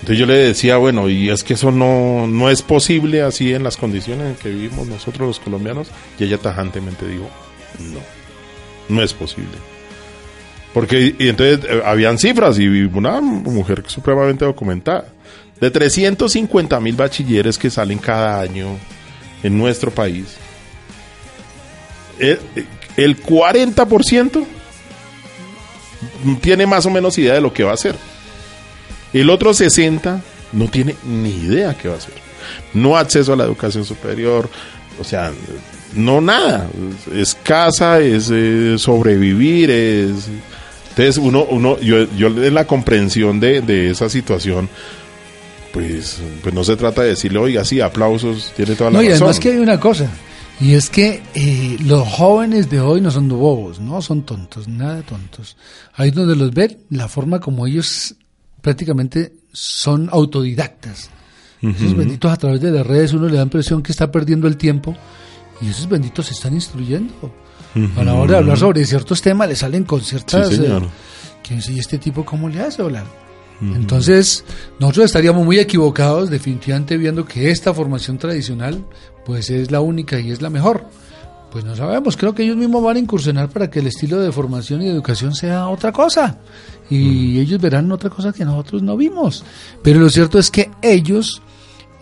[0.00, 3.62] Entonces yo le decía, bueno, y es que eso no, no es posible así en
[3.62, 5.88] las condiciones en que vivimos nosotros los colombianos.
[6.18, 7.28] Y ella tajantemente dijo,
[7.78, 8.00] no,
[8.88, 9.58] no es posible.
[10.72, 15.06] Porque, y entonces eh, habían cifras y una mujer supremamente documentada.
[15.60, 18.78] De 350 mil bachilleres que salen cada año
[19.42, 20.38] en nuestro país,
[22.18, 22.38] el,
[22.96, 24.46] el 40%
[26.40, 27.94] tiene más o menos idea de lo que va a hacer.
[29.12, 32.14] El otro 60 no tiene ni idea qué va a hacer.
[32.74, 34.48] No acceso a la educación superior,
[35.00, 35.32] o sea,
[35.94, 36.68] no nada.
[37.12, 40.28] Es casa, es eh, sobrevivir, es...
[40.90, 44.68] Entonces uno, uno yo, yo en la comprensión de, de esa situación,
[45.72, 49.08] pues, pues no se trata de decirle, oiga, sí, aplausos, tiene toda la No, y
[49.08, 50.10] además que hay una cosa,
[50.60, 55.00] y es que eh, los jóvenes de hoy no son bobos, no son tontos, nada
[55.02, 55.56] tontos.
[55.94, 58.16] Ahí donde los ven, la forma como ellos
[58.60, 61.10] prácticamente son autodidactas.
[61.62, 64.56] Esos benditos a través de las redes uno le da impresión que está perdiendo el
[64.56, 64.96] tiempo
[65.60, 67.12] y esos benditos se están instruyendo.
[67.96, 70.48] A la hora de hablar sobre ciertos temas le salen con ciertas...
[70.48, 70.80] Sí, eh,
[71.54, 73.04] dice, ¿y este tipo cómo le hace hablar?
[73.60, 74.42] Entonces,
[74.78, 78.86] nosotros estaríamos muy equivocados definitivamente viendo que esta formación tradicional
[79.26, 80.86] pues es la única y es la mejor.
[81.50, 84.30] Pues no sabemos, creo que ellos mismos van a incursionar para que el estilo de
[84.30, 86.38] formación y educación sea otra cosa.
[86.88, 89.44] Y ellos verán otra cosa que nosotros no vimos.
[89.82, 91.42] Pero lo cierto es que ellos,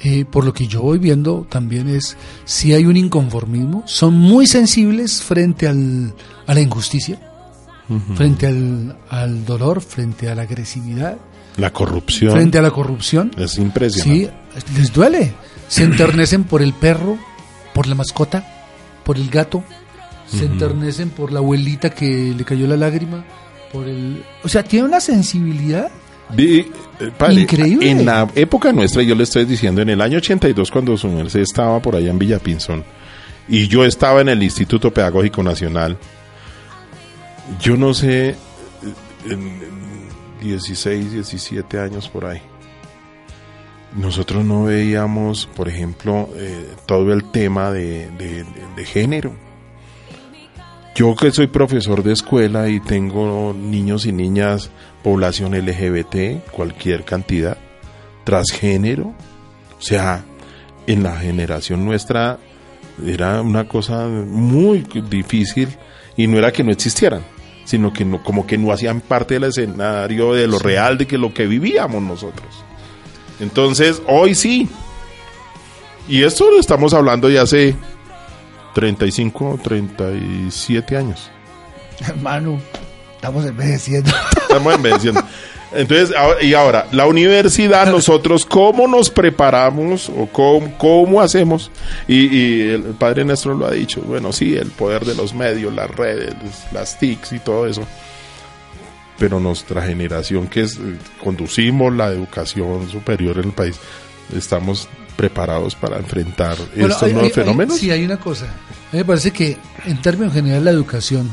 [0.01, 4.47] eh, por lo que yo voy viendo también es, si hay un inconformismo, son muy
[4.47, 6.15] sensibles frente al,
[6.47, 7.19] a la injusticia,
[8.17, 11.17] frente al, al dolor, frente a la agresividad,
[11.57, 13.31] La corrupción frente a la corrupción.
[13.39, 14.31] es impresionante.
[14.57, 15.33] Sí, les duele.
[15.69, 17.19] Se enternecen por el perro,
[17.75, 18.58] por la mascota,
[19.09, 19.65] por el gato.
[20.27, 23.25] Se enternecen por la abuelita que le cayó la lágrima.
[23.73, 25.89] Por el, o sea, tiene una sensibilidad.
[26.35, 27.89] Vi- eh, padre, Increíble.
[27.91, 31.41] En la época nuestra, yo le estoy diciendo, en el año 82, cuando su merced
[31.41, 32.85] estaba por allá en Villapinzón,
[33.49, 35.97] y yo estaba en el Instituto Pedagógico Nacional,
[37.63, 38.37] yo no sé, eh,
[39.31, 39.59] en
[40.43, 42.43] 16, 17 años por ahí,
[43.97, 49.33] nosotros no veíamos, por ejemplo, eh, todo el tema de, de- de- de género.
[50.95, 54.71] yo que soy profesor de escuela y tengo niños y niñas,
[55.03, 57.57] población LGBT, cualquier cantidad,
[58.25, 59.15] transgénero,
[59.79, 60.25] o sea,
[60.87, 62.39] en la generación nuestra
[63.07, 65.69] era una cosa muy difícil
[66.17, 67.23] y no era que no existieran,
[67.65, 71.17] sino que no, como que no hacían parte del escenario de lo real, de que
[71.17, 72.65] lo que vivíamos nosotros.
[73.41, 74.69] Entonces, hoy sí.
[76.09, 77.77] Y esto lo estamos hablando ya hace
[78.75, 81.31] 35, 37 años.
[82.07, 82.61] Hermano,
[83.15, 84.11] estamos envejeciendo.
[84.49, 85.23] Estamos envejeciendo.
[85.73, 91.71] Entonces, y ahora, la universidad, nosotros, ¿cómo nos preparamos o cómo, cómo hacemos?
[92.07, 95.75] Y, y el padre Néstor lo ha dicho, bueno, sí, el poder de los medios,
[95.75, 96.35] las redes,
[96.73, 97.83] las TICs y todo eso.
[99.19, 100.79] Pero nuestra generación que es,
[101.23, 103.77] conducimos la educación superior en el país,
[104.35, 107.77] estamos preparados para enfrentar Bueno, estos hay- nuevos hay- hay- fenómenos.
[107.79, 108.45] sí, hay una cosa.
[108.47, 111.29] A mí me parece que en términos generales la educación,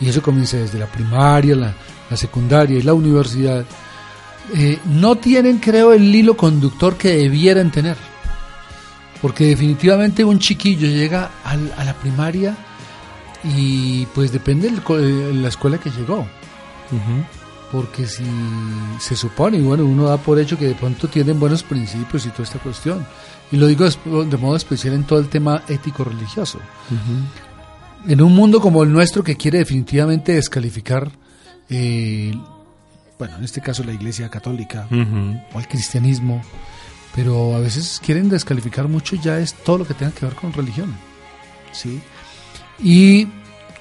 [0.00, 1.74] y eso comienza desde la primaria, la,
[2.08, 3.64] la secundaria y la universidad,
[4.54, 7.96] eh, no tienen, creo, el hilo conductor que debieran tener.
[9.20, 12.54] Porque definitivamente un chiquillo llega al- a la primaria
[13.42, 16.26] y pues depende de la escuela que llegó.
[17.72, 18.24] Porque si
[19.00, 22.30] se supone, y bueno, uno da por hecho que de pronto tienen buenos principios y
[22.30, 23.04] toda esta cuestión.
[23.50, 26.58] Y lo digo de modo especial en todo el tema ético-religioso.
[28.06, 31.10] En un mundo como el nuestro que quiere definitivamente descalificar,
[31.68, 32.32] eh,
[33.18, 34.86] bueno, en este caso la Iglesia Católica
[35.52, 36.42] o el cristianismo,
[37.14, 40.52] pero a veces quieren descalificar mucho ya es todo lo que tenga que ver con
[40.52, 40.94] religión.
[41.74, 42.00] ¿sí?
[42.82, 43.28] Y,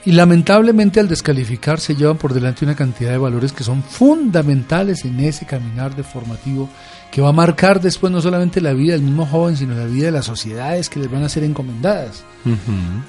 [0.06, 5.06] y lamentablemente al descalificar se llevan por delante una cantidad de valores que son fundamentales
[5.06, 6.70] en ese caminar de formativo
[7.12, 10.08] que va a marcar después no solamente la vida del mismo joven, sino la vida
[10.08, 12.24] de las sociedades que les van a ser encomendadas.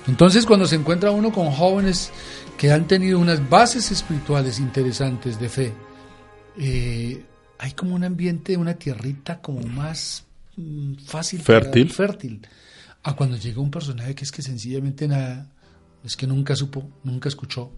[0.07, 2.11] Entonces, cuando se encuentra uno con jóvenes
[2.59, 5.73] que han tenido unas bases espirituales interesantes de fe,
[6.59, 7.25] eh,
[7.59, 10.25] hay como un ambiente, una tierrita como más
[10.57, 11.91] mm, fácil, para- Fértil.
[11.91, 12.47] fértil.
[13.03, 15.47] A cuando llega un personaje que es que sencillamente nada,
[16.05, 17.71] es que nunca supo, nunca escuchó.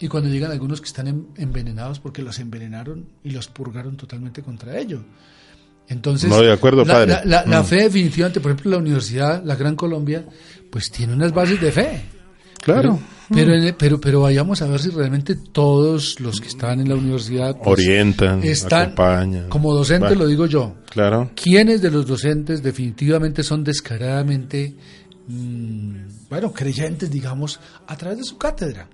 [0.00, 4.42] Y cuando llegan algunos que están en- envenenados porque los envenenaron y los purgaron totalmente
[4.42, 5.02] contra ello.
[5.88, 7.12] Entonces, No, de acuerdo, la, padre.
[7.12, 7.64] la- la- la Mm.
[7.64, 10.24] fe definitivamente, por ejemplo, la universidad, la Gran Colombia,
[10.70, 12.02] pues tiene unas bases de fe.
[12.62, 12.98] Claro.
[13.30, 16.94] Pero, pero, pero, pero vayamos a ver si realmente todos los que están en la
[16.96, 19.48] universidad pues, Orientan, están acompañan.
[19.48, 20.74] como docente, lo digo yo.
[20.90, 21.30] Claro.
[21.34, 24.76] ¿Quiénes de los docentes definitivamente son descaradamente,
[25.28, 28.88] mm, bueno, creyentes, digamos, a través de su cátedra?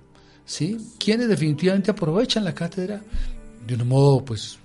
[0.45, 0.77] ¿Sí?
[0.99, 3.01] ¿Quiénes definitivamente aprovechan la cátedra
[3.65, 4.59] de un modo, pues,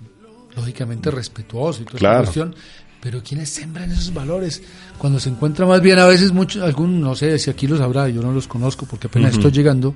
[0.55, 2.19] lógicamente respetuoso y toda Claro.
[2.23, 2.55] cuestión?
[3.01, 4.61] Pero ¿quiénes sembran esos valores?
[4.99, 8.07] Cuando se encuentra más bien a veces muchos, algún, no sé si aquí los habrá,
[8.09, 9.95] yo no los conozco porque apenas estoy llegando,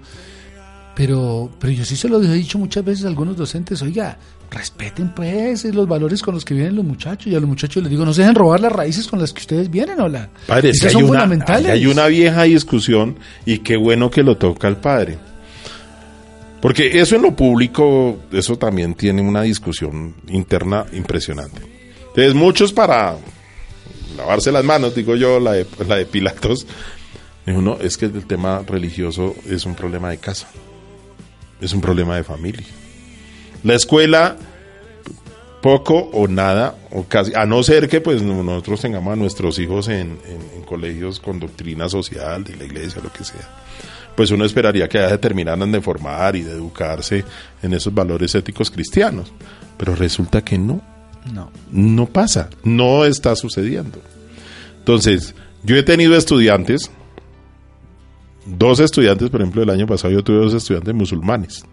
[0.95, 4.17] pero, pero yo sí se lo he dicho muchas veces a algunos docentes, oiga,
[4.49, 7.27] respeten pues los valores con los que vienen los muchachos.
[7.27, 9.41] Y a los muchachos les digo, no se dejen robar las raíces con las que
[9.41, 10.29] ustedes vienen, hola.
[10.47, 11.71] Padre, es que Esas hay son una, fundamentales.
[11.71, 15.17] hay una vieja discusión y qué bueno que lo toca el padre.
[16.61, 21.61] Porque eso en lo público, eso también tiene una discusión interna impresionante.
[22.07, 23.17] Entonces, muchos para
[24.17, 26.65] lavarse las manos, digo yo, la de, la de Pilatos,
[27.45, 30.47] dijo, no, es que el tema religioso es un problema de casa,
[31.61, 32.65] es un problema de familia.
[33.63, 34.37] La escuela,
[35.61, 39.87] poco o nada, o casi, a no ser que pues nosotros tengamos a nuestros hijos
[39.87, 43.49] en, en- en colegios con doctrina social, de la iglesia, lo que sea,
[44.15, 47.25] pues uno esperaría que ya se terminaran de formar y de educarse
[47.63, 49.31] en esos valores éticos cristianos.
[49.77, 50.81] Pero resulta que no,
[51.33, 51.51] No.
[51.71, 53.99] no pasa, no está sucediendo.
[54.77, 56.91] Entonces, yo he tenido estudiantes,
[58.45, 61.65] dos estudiantes, por ejemplo, el año pasado yo tuve dos estudiantes musulmanes.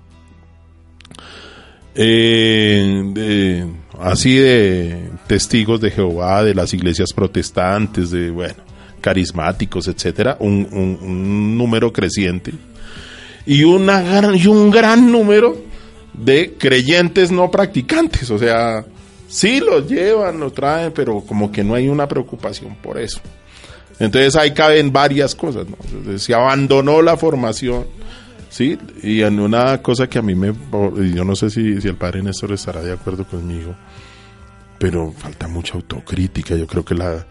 [1.95, 3.67] Eh,
[4.01, 8.63] así de testigos de Jehová, de las iglesias protestantes, de, bueno,
[9.01, 12.53] carismáticos, etcétera, un, número creciente.
[13.45, 15.57] Y, una gran, y un gran número
[16.15, 18.85] de creyentes no practicantes, o sea,
[19.29, 23.21] sí lo llevan, lo traen, pero como que no hay una preocupación por eso.
[23.99, 26.19] Entonces ahí caben varias cosas, ¿no?
[26.19, 27.87] Se abandonó la formación,
[28.51, 28.79] ¿sí?
[29.03, 30.53] Y en una cosa que a mí me...
[31.15, 33.75] Yo no sé si, si el padre Néstor estará de acuerdo conmigo,
[34.79, 36.57] pero falta mucha autocrítica.
[36.57, 37.25] Yo creo que la,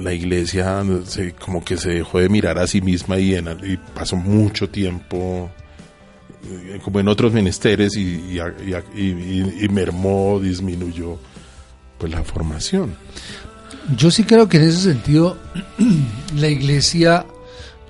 [0.00, 3.34] la, iglesia se- como que se dejó de mirar a sí misma y,
[3.94, 5.50] pasó mucho tiempo
[6.44, 11.18] eh, como en otros menesteres y- y mermó, disminuyó
[11.98, 12.94] pues la formación.
[13.96, 15.38] Yo sí creo que en ese sentido
[16.36, 17.26] la iglesia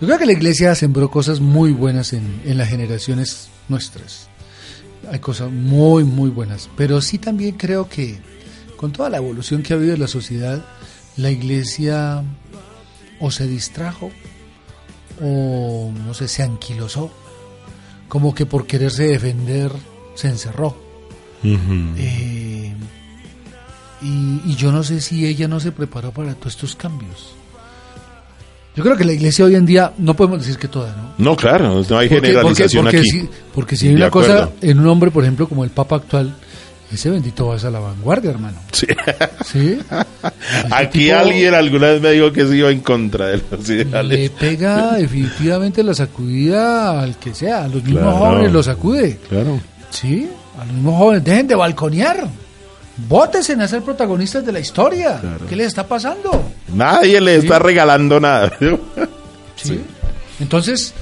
[0.01, 4.29] Yo creo que la iglesia sembró cosas muy buenas en, en las generaciones nuestras.
[5.11, 6.69] Hay cosas muy, muy buenas.
[6.77, 8.19] Pero sí también creo que
[8.77, 10.65] con toda la evolución que ha habido en la sociedad,
[11.17, 12.25] la iglesia
[13.21, 14.11] o se distrajo
[15.21, 17.11] o no sé, se anquilosó.
[18.09, 19.73] Como que por quererse defender
[20.15, 20.77] se encerró.
[21.45, 22.52] Eh,
[24.03, 27.35] y, y yo no sé si ella no se preparó para todos estos cambios.
[28.75, 31.13] Yo creo que la iglesia hoy en día, no podemos decir que toda, ¿no?
[31.19, 33.11] No, claro, no hay Porque- generalización porque, porque aquí.
[33.11, 36.35] Si, porque si hay una cosa en un hombre, por ejemplo, como el Papa actual,
[36.91, 38.57] ese bendito va a la vanguardia, hermano.
[38.73, 38.87] Sí.
[40.71, 43.75] Aquí tipo alguien alguna vez me dijo que se iba en contra de los Le
[43.83, 44.31] ideales.
[44.31, 48.17] pega definitivamente la sacudida al que sea, a los mismos Claro.
[48.19, 49.19] jóvenes los sacude.
[49.29, 49.61] Claro.
[49.91, 52.29] Sí, a los mismos jóvenes, dejen de balconear.
[52.97, 55.21] Vótense a ser protagonistas de la historia.
[55.49, 56.51] ¿Qué les está pasando?
[56.75, 58.53] Nadie le está regalando nada.
[59.57, 59.81] ¿Sí?
[60.41, 60.93] Entonces,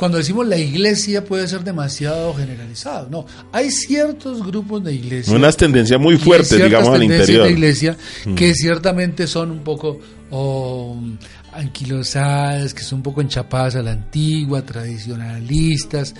[0.00, 3.08] cuando decimos la iglesia puede ser demasiado generalizado.
[3.10, 5.34] No, hay ciertos grupos de iglesia.
[5.34, 7.42] Unas tendencias muy fuertes, digamos, al interior.
[7.42, 7.44] Mm.
[7.44, 7.96] de iglesia
[8.34, 10.00] que ciertamente son un poco
[10.30, 10.96] oh,
[11.52, 16.14] anquilosadas, que son un poco enchapadas a la antigua, tradicionalistas,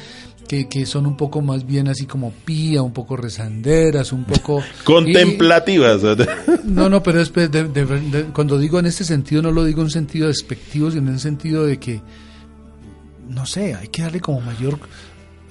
[0.51, 4.61] que, que son un poco más bien así como pía, un poco rezanderas, un poco...
[4.85, 6.01] Contemplativas.
[6.03, 9.65] y- no, no, pero es, de- de- de- cuando digo en este sentido no lo
[9.65, 12.01] digo en un sentido despectivo, sino en un sentido de que,
[13.29, 14.77] no sé, hay que darle como mayor...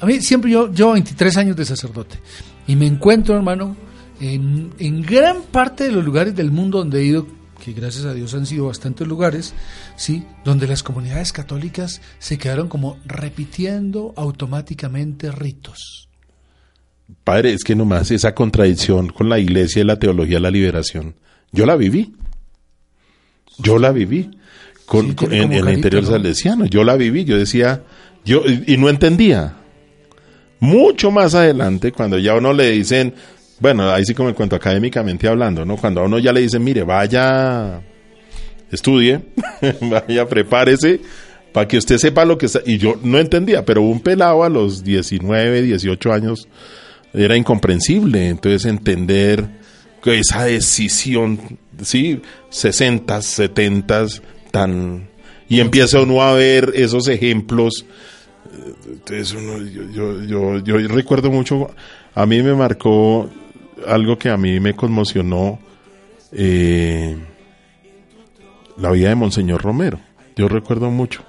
[0.02, 2.20] A mí siempre yo llevo 23 años de sacerdote
[2.68, 3.78] y me encuentro, hermano,
[4.20, 7.26] en, en gran parte de los lugares del mundo donde he ido,
[7.60, 9.54] que gracias a Dios han sido bastantes lugares,
[9.96, 16.08] sí, donde las comunidades católicas se quedaron como repitiendo automáticamente ritos.
[17.24, 21.16] Padre, es que nomás esa contradicción con la iglesia y la teología de la liberación,
[21.52, 22.14] yo la viví.
[23.58, 24.30] Yo la viví.
[24.86, 26.10] Con, Sí, con- tiene en, el interior ¿no?
[26.10, 27.84] salesiano, yo la viví, yo decía,
[28.26, 29.56] yo, y, y no entendía.
[30.60, 33.14] Mucho más adelante, cuando ya uno le dicen,
[33.60, 35.76] bueno, ahí sí como en cuanto académicamente hablando, ¿no?
[35.78, 37.82] Cuando a uno ya le dicen, mire, vaya,
[38.72, 39.22] estudie,
[39.82, 41.02] vaya, prepárese,
[41.52, 42.62] para que usted sepa lo que está.
[42.66, 46.48] Y yo no entendía, pero un pelado a los 19, 18 años
[47.14, 48.30] era incomprensible.
[48.30, 49.46] Entonces entender
[50.02, 51.40] que esa decisión,
[51.84, 54.06] sí, 60, 70,
[54.52, 55.10] tan...
[55.50, 57.84] Y empieza uno a ver esos ejemplos.
[58.54, 59.36] eh, Entonces
[59.92, 61.72] yo, yo, yo recuerdo mucho,
[62.14, 63.28] a mí me marcó
[63.88, 65.60] algo que a mí me conmocionó,
[66.32, 67.18] eh,
[68.78, 70.00] la vida de Monseñor Romero.
[70.36, 71.24] Yo recuerdo mucho.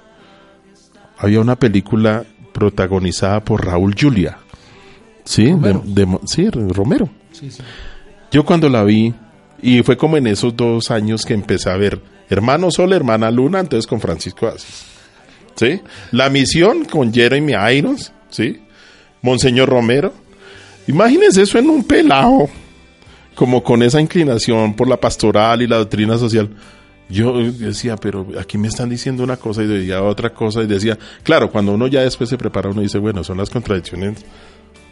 [1.17, 4.37] Había una película protagonizada por Raúl Julia.
[5.23, 5.83] Sí, de- Romero.
[5.85, 7.09] de sí, Romero.
[7.31, 7.61] Sí, sí.
[8.31, 9.13] Yo cuando la vi,
[9.61, 13.59] y fue como en esos dos años que empecé a ver Hermano Sol, Hermana Luna,
[13.59, 14.85] entonces con Francisco Asís.
[15.55, 15.81] ¿Sí?
[16.11, 18.61] La misión con Jeremy Irons, ¿sí?
[19.21, 20.13] Monseñor Romero.
[20.87, 22.49] Imagínense eso en un pelado,
[23.35, 26.49] como con esa inclinación por la pastoral y la doctrina social.
[27.09, 30.97] Yo decía, pero aquí me están diciendo una cosa y decía otra cosa y decía,
[31.23, 34.23] claro, cuando uno ya después se prepara, uno dice, bueno, son las contradicciones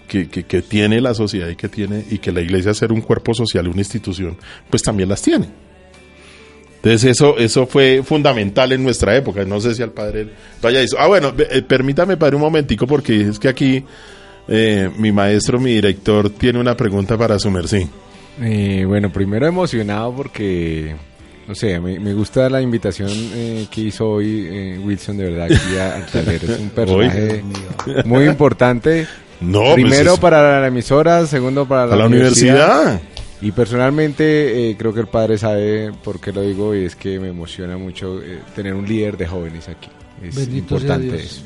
[0.08, 3.34] que, que, tiene la sociedad y que tiene y que la iglesia ser un cuerpo
[3.34, 4.38] social, una institución,
[4.70, 5.48] pues también las tiene.
[6.78, 9.44] Entonces eso, eso fue fundamental en nuestra época.
[9.44, 10.30] No sé si al padre
[10.62, 10.96] dicho.
[10.98, 13.84] Ah, bueno, eh, permítame, padre, un momentico, porque es que aquí
[14.50, 17.84] eh, mi maestro, mi director, tiene una pregunta para su merced.
[18.42, 20.96] Eh, bueno, primero emocionado porque,
[21.48, 25.46] no sé, me, me gusta la invitación eh, que hizo hoy eh, Wilson, de verdad,
[25.46, 26.44] aquí a- al taller.
[26.44, 27.44] Es un personaje
[28.06, 29.08] muy importante.
[29.42, 33.00] No, Primero pues es- para la emisora, segundo para la, universidad.
[33.42, 37.20] Y personalmente eh, creo que el padre sabe por qué lo digo y es que
[37.20, 39.88] me emociona mucho eh, tener un líder de jóvenes aquí.
[40.22, 41.24] Es Bendito sea importante Dios.
[41.24, 41.42] eso.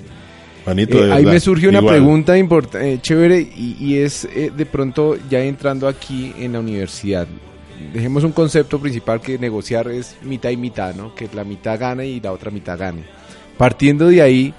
[0.66, 1.96] Manito, Eh, ahí me surgió una igual.
[1.96, 7.28] pregunta importante, chévere, y, y es eh, de pronto ya entrando aquí en la universidad.
[7.94, 11.14] Dejemos un concepto principal que negociar es mitad y mitad, ¿no?
[11.14, 13.04] Que la mitad gane y la otra mitad gane.
[13.58, 14.54] Partiendo de ahí,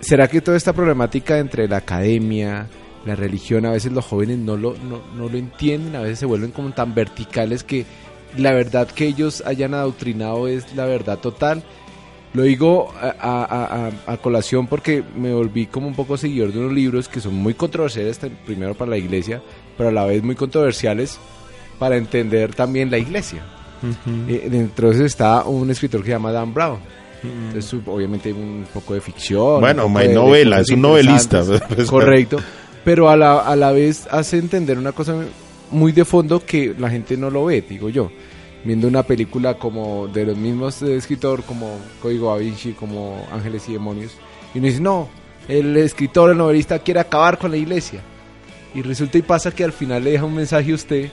[0.00, 2.66] ¿será que toda esta problemática entre la academia,
[3.06, 6.26] la religión, a veces los jóvenes no lo, no, no lo entienden, a veces se
[6.26, 7.86] vuelven como tan verticales que
[8.36, 11.62] la verdad que ellos hayan adoctrinado es la verdad total?
[12.34, 16.58] Lo digo a, a- a- a colación porque me volví como un poco seguidor de
[16.58, 19.42] unos libros que son muy controversiales, primero para la iglesia,
[19.76, 21.18] pero a la vez muy controversiales
[21.78, 23.42] para entender también la iglesia.
[24.28, 26.78] Eh, dentro de eso está un escritor que se llama Dan Brown.
[27.22, 29.60] Entonces, obviamente un poco de ficción.
[29.60, 31.40] Bueno, my de- novela, es un novelista.
[31.40, 31.86] interesantes.
[31.90, 32.38] Correcto.
[32.84, 35.16] Pero a la, a la vez hace entender una cosa
[35.70, 38.10] muy de fondo que la gente no lo ve, digo yo.
[38.64, 43.72] Viendo una película como de los mismos escritor como Código Da Vinci, como Ángeles y
[43.72, 44.12] Demonios,
[44.54, 45.08] y uno dice, no,
[45.48, 48.00] el escritor, el novelista quiere acabar con la iglesia.
[48.74, 51.10] Y resulta y pasa que al final le deja un mensaje a usted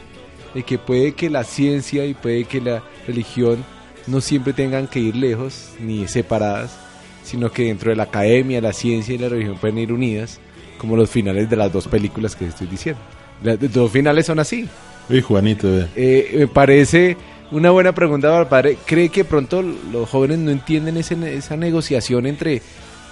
[0.53, 3.63] de que puede que la ciencia y puede que la religión
[4.07, 6.77] no siempre tengan que ir lejos ni separadas,
[7.23, 10.39] sino que dentro de la academia, la ciencia y la religión pueden ir unidas,
[10.77, 13.01] como los finales de las dos películas que estoy diciendo.
[13.43, 14.67] Los dos finales son así.
[15.09, 15.67] Uy, Juanito.
[15.95, 17.17] Eh, me parece
[17.55, 18.77] una buena pregunta para el padre.
[18.85, 22.61] ¿Cree que pronto los jóvenes no entienden ese- esa negociación entre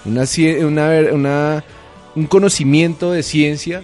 [0.04, 0.24] una,
[0.66, 1.64] una, una-
[2.14, 3.82] un conocimiento de ciencia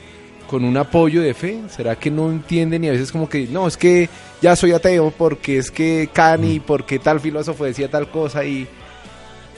[0.48, 1.60] con un apoyo de fe?
[1.74, 4.08] ¿Será que no entienden y a veces como que, no, es que
[4.42, 8.66] ya soy ateo porque es que Cani, porque tal filósofo decía tal cosa y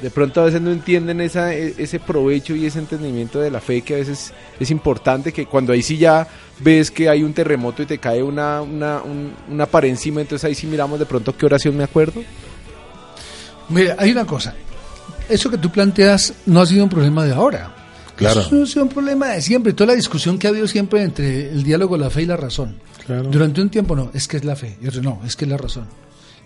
[0.03, 3.61] de pronto a veces no entienden esa, e- ese provecho y ese entendimiento de la
[3.61, 6.27] fe que a veces es importante que cuando ahí sí ya
[6.59, 10.45] ves que hay un terremoto y te cae una, una, un- una pared encima, entonces
[10.45, 12.21] ahí sí miramos de pronto qué oración me acuerdo.
[13.69, 14.55] Mira, hay una cosa.
[15.29, 17.75] Eso que tú planteas no ha sido un problema de ahora.
[18.17, 18.41] Claro.
[18.41, 19.73] Eso ha sido un problema de siempre.
[19.73, 22.77] Toda la discusión que ha habido siempre entre el diálogo, la fe y la razón.
[23.07, 23.23] Claro.
[23.31, 24.77] Durante un tiempo no, es que es la fe.
[24.83, 25.87] Y otro no, es que es la razón.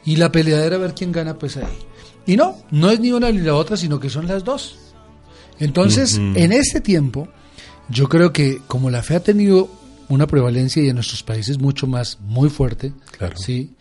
[0.05, 1.65] Y la peleadera a ver quién gana, pues ahí.
[2.27, 4.79] Y no, no es ni una ni la otra, sino que son las dos.
[5.59, 7.29] Entonces, en este tiempo,
[7.89, 9.71] yo creo que como la fe ha tenido
[10.09, 13.37] una prevalencia y en nuestros países mucho más, muy fuerte, Claro.
[13.37, 13.73] ¿sí?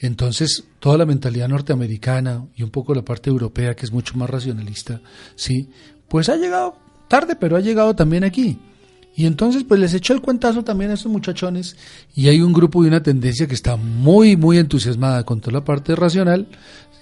[0.00, 4.28] Entonces, toda la mentalidad norteamericana y un poco la parte europea, que es mucho más
[4.28, 5.00] racionalista,
[5.34, 5.68] ¿sí?
[6.08, 6.76] Pues ha llegado
[7.08, 8.58] tarde, pero ha llegado también aquí.
[9.16, 11.76] Y entonces, pues les echó el cuentazo también a estos muchachones
[12.14, 15.64] y hay un grupo y una tendencia que está muy, muy entusiasmada con toda la
[15.64, 16.48] parte racional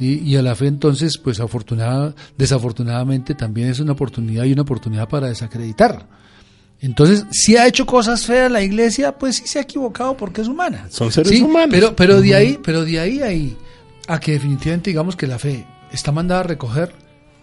[0.05, 5.09] y a la fe entonces, pues afortunada, desafortunadamente también es una oportunidad y una oportunidad
[5.09, 6.07] para desacreditar.
[6.83, 10.49] Entonces, si ha hecho cosas feas la iglesia, pues sí se ha equivocado porque es
[10.49, 10.89] humana.
[10.91, 11.69] Son seres Sí, humanos.
[11.71, 13.57] Pero, pero de ahí, pero de ahí, ahí,
[14.09, 16.93] a que definitivamente digamos que la fe está mandada a recoger,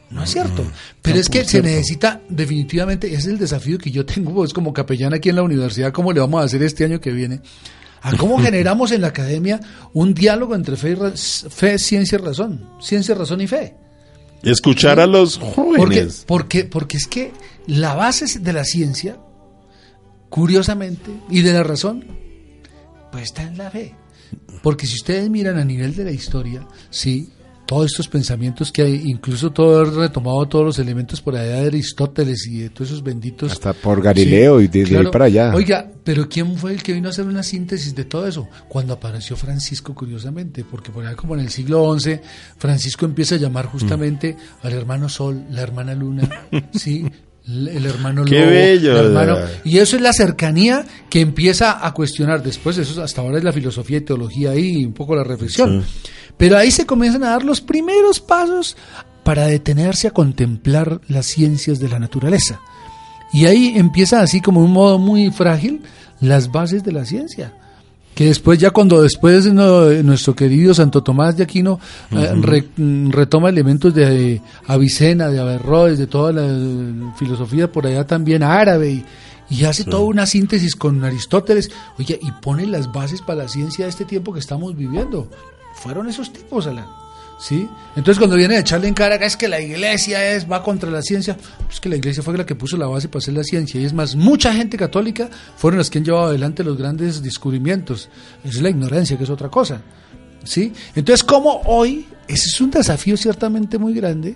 [0.10, 0.66] no es cierto.
[1.02, 4.74] Pero es que se necesita definitivamente, ese es el desafío que yo tengo pues, como
[4.74, 7.40] capellán aquí en la universidad, cómo le vamos a hacer este año que viene,
[8.02, 9.60] a cómo generamos en la academia
[9.94, 13.76] un diálogo entre fe, y fe ciencia y razón, ciencia, razón y fe.
[14.42, 16.24] Escuchar a los Porque, jóvenes.
[16.26, 17.34] porque, porque es que
[17.68, 19.18] la base de la ciencia,
[20.30, 22.06] curiosamente, y de la razón,
[23.12, 23.96] pues está en la fe.
[24.64, 27.30] Porque si ustedes miran a nivel de la historia, sí,
[27.70, 31.68] todos estos pensamientos que hay, incluso todo haber retomado todos los elementos por allá de
[31.68, 33.52] Aristóteles y de todos esos benditos.
[33.52, 35.54] Hasta por Galileo y de- de ahí para allá.
[35.54, 38.48] Oiga, pero ¿quién fue el que vino a hacer una síntesis de todo eso?
[38.68, 42.20] Cuando apareció Francisco, curiosamente, porque por allá como en el siglo XI,
[42.58, 46.28] Francisco empieza a llamar justamente al hermano Sol, la hermana Luna,
[46.74, 47.06] ¿sí?
[47.48, 51.94] El hermano Qué Lobo, bello, el hermano- y eso es la cercanía que empieza a
[51.96, 52.44] cuestionar.
[52.44, 55.84] Después, eso hasta ahora es la filosofía y teología ahí, y un poco la reflexión.
[56.40, 58.76] Pero ahí se comienzan a dar los primeros pasos
[59.24, 62.60] para detenerse a contemplar las ciencias de la naturaleza.
[63.32, 65.82] Y ahí empieza así como un modo muy frágil
[66.20, 67.54] las bases de la ciencia.
[68.16, 71.80] Que después, ya cuando después no, nuestro querido Santo Tomás de Aquino
[72.12, 72.68] eh, re-
[73.10, 79.06] retoma elementos de Avicena, de Averroes, de toda la filosofía por allá también árabe, y,
[79.50, 83.86] y hace toda una síntesis con Aristóteles, oye, y pone las bases para la ciencia
[83.86, 85.30] de este tiempo que estamos viviendo.
[85.82, 86.68] Fueron esos tipos.
[87.40, 87.70] ¿Sí?
[87.96, 91.02] Entonces cuando viene a echarle en cara es que la iglesia es va contra la
[91.02, 93.80] ciencia, pues que la iglesia fue la que puso la base para hacer la ciencia
[93.80, 98.10] y es más, mucha gente católica fueron las que han llevado adelante los grandes descubrimientos.
[98.44, 99.82] Es la ignorancia que es otra cosa.
[100.44, 100.74] ¿Sí?
[100.96, 104.36] Entonces, como hoy, ese es un desafío ciertamente muy grande,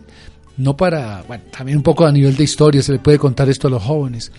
[0.58, 3.68] no para, bueno, también un poco a nivel de historia se le puede contar esto
[3.68, 4.32] a los jóvenes,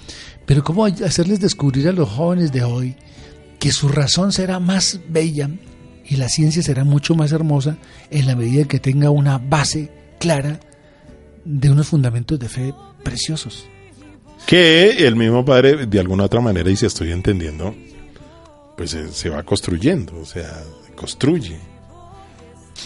[0.46, 2.96] pero cómo hacerles descubrir a los jóvenes de hoy
[3.58, 5.50] que su razón será más bella
[6.06, 7.76] y la ciencia será mucho más hermosa
[8.10, 10.60] en la medida que tenga una base clara
[11.44, 13.66] de unos fundamentos de fe preciosos.
[14.46, 17.74] Que el mismo padre, de alguna otra manera, y si estoy entendiendo,
[18.76, 20.62] pues se, se va construyendo, o sea,
[20.94, 21.56] construye.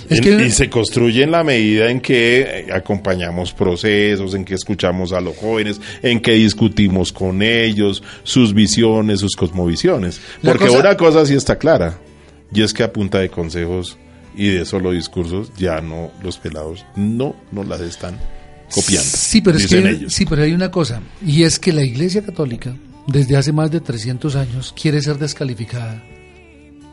[0.08, 4.44] Es En- que- y se construye en la medida en que eh, acompañamos procesos, en
[4.44, 10.20] que escuchamos a los jóvenes, en que discutimos con ellos, sus visiones, sus cosmovisiones.
[10.42, 11.98] Porque cosa- una cosa sí está clara,
[12.52, 13.98] y es que a punta de consejos
[14.36, 18.18] y de solo discursos, ya no, los pelados no nos las están
[18.72, 19.08] copiando.
[19.08, 20.12] Sí, pero es que ellos.
[20.12, 22.74] sí, pero hay una cosa y es que la Iglesia Católica
[23.06, 26.02] desde hace más de 300 años quiere ser descalificada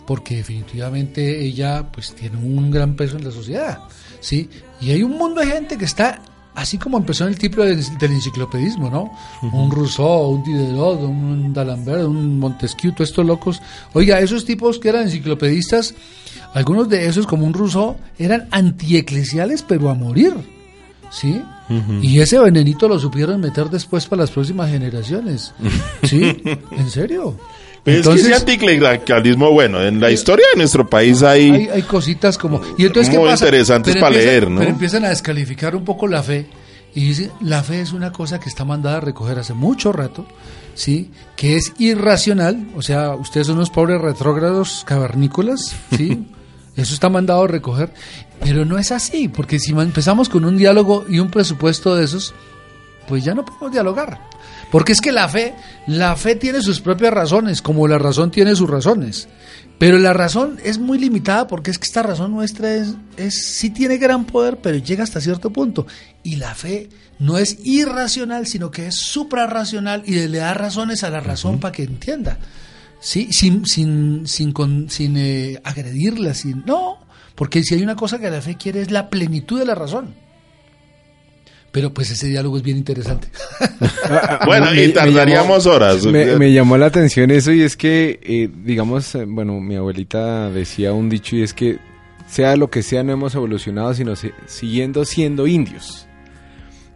[0.07, 3.79] porque definitivamente ella pues tiene un gran peso en la sociedad,
[4.19, 4.49] ¿sí?
[4.79, 6.21] Y hay un mundo de gente que está
[6.55, 9.11] así como empezó en el tipo del, del enciclopedismo, ¿no?
[9.41, 13.61] Un Rousseau, un Diderot, un D'Alembert, un Montesquieu, todos estos locos.
[13.93, 15.93] Oiga, esos tipos que eran enciclopedistas,
[16.53, 20.33] algunos de esos, como un Rousseau, eran antieclesiales, pero a morir.
[21.11, 21.41] ¿Sí?
[22.01, 25.53] Y ese venenito lo supieron meter después para las próximas generaciones.
[26.03, 26.21] ¿Sí?
[26.71, 27.37] ¿En serio?
[27.85, 31.51] Pero es que ese anticlericalismo, bueno, en la historia de nuestro país hay...
[31.51, 32.59] hay, hay cositas como...
[32.77, 33.45] Y entonces, ¿qué Muy pasa?
[33.45, 34.59] interesantes Pero para empiezan- leer, ¿no?
[34.59, 36.47] Pero empiezan a descalificar un poco la fe.
[36.95, 40.25] Y dicen, la fe es una cosa que está mandada a recoger hace mucho rato,
[40.73, 41.11] ¿sí?
[41.35, 42.67] Que es irracional.
[42.75, 46.25] O sea, ustedes son unos pobres retrógrados cavernícolas, ¿sí?
[46.75, 47.93] Eso está mandado a recoger.
[48.41, 52.33] Pero no es así, porque si empezamos con un diálogo y un presupuesto de esos,
[53.07, 54.19] pues ya no podemos dialogar.
[54.71, 55.53] Porque es que la fe,
[55.87, 59.27] la fe tiene sus propias razones, como la razón tiene sus razones.
[59.77, 63.69] Pero la razón es muy limitada porque es que esta razón nuestra es, es sí
[63.69, 65.85] tiene gran poder, pero llega hasta cierto punto.
[66.23, 66.89] Y la fe
[67.19, 71.71] no es irracional, sino que es suprarracional y le da razones a la razón para
[71.73, 72.37] que entienda.
[73.01, 76.63] Sí, sin, sin, sin, con- sin eh, agredirla, sin.
[76.65, 76.97] No,
[77.35, 80.15] porque si hay una cosa que la fe quiere es la plenitud de la razón.
[81.75, 83.27] Pero pues ese diálogo es bien interesante.
[84.45, 86.05] Bueno, Me- y me tardaríamos llamó- horas.
[86.05, 90.49] Me, me llamó la atención eso y es que, eh, digamos, eh, bueno, mi abuelita
[90.51, 91.79] decía un dicho y es que
[92.27, 96.07] sea lo que sea, no hemos evolucionado, sino si- siguiendo siendo indios.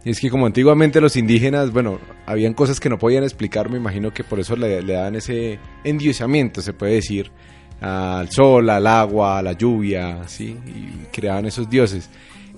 [0.02, 3.76] Y es que como antiguamente los indígenas, bueno, habían cosas que no podían explicar, me
[3.76, 7.30] imagino que por eso le, le daban ese endiosamiento, se puede decir,
[7.82, 10.56] al sol, al agua, a la lluvia, ¿sí?
[10.66, 12.08] Y creaban esos dioses.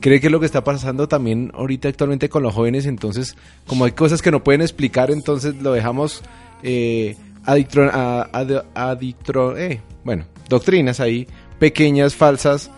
[0.02, 2.84] ¿Cree que es lo que está pasando también ahorita actualmente con los jóvenes?
[2.84, 3.36] Entonces,
[3.66, 6.22] como hay cosas que no pueden explicar, entonces lo dejamos
[6.62, 8.28] eh, a-
[8.74, 11.26] adictro- eh, bueno, doctrinas ahí,
[11.58, 12.70] pequeñas, falsas,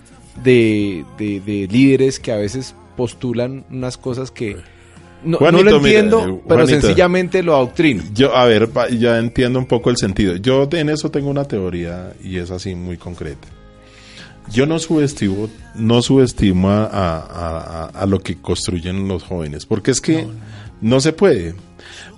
[0.42, 4.56] de, de- de líderes que a veces postulan unas cosas que
[5.24, 8.02] no, no lo mira, entiendo, eh, pero sencillamente lo adoctrino.
[8.14, 8.68] Yo, a ver,
[8.98, 10.36] ya entiendo un poco el sentido.
[10.36, 13.48] Yo en eso tengo una teoría y es así muy concreta.
[14.52, 19.90] Yo no subestimo, no subestimo a, a- a- a lo que construyen los jóvenes, porque
[19.90, 20.26] es que
[20.80, 21.54] no, se puede.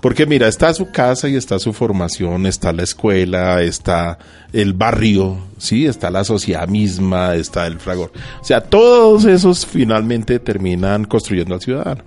[0.01, 4.17] Porque mira, está su casa y está su formación, está la escuela, está
[4.53, 8.11] el barrio, sí, está la sociedad misma, está el fragor.
[8.41, 12.03] O sea, todos esos finalmente terminan construyendo al ciudadano.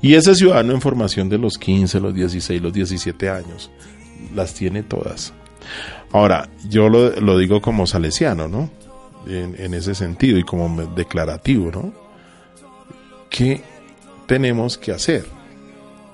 [0.00, 3.70] Y ese ciudadano en formación de los 15, los 16, los 17 años,
[4.34, 5.32] las tiene todas.
[6.12, 8.70] Ahora, yo lo, lo digo como salesiano, ¿no?
[9.28, 11.92] En, ese sentido y como declarativo, ¿no?
[13.28, 13.62] ¿Qué
[14.26, 15.26] tenemos que hacer?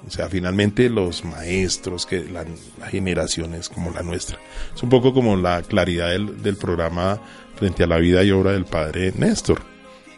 [0.06, 2.44] O sea, finalmente los maestros, que la,
[2.78, 4.38] la generaciones como la nuestra.
[4.74, 7.20] Es un poco como la claridad del, del programa
[7.56, 9.62] frente a la vida y obra del padre Néstor.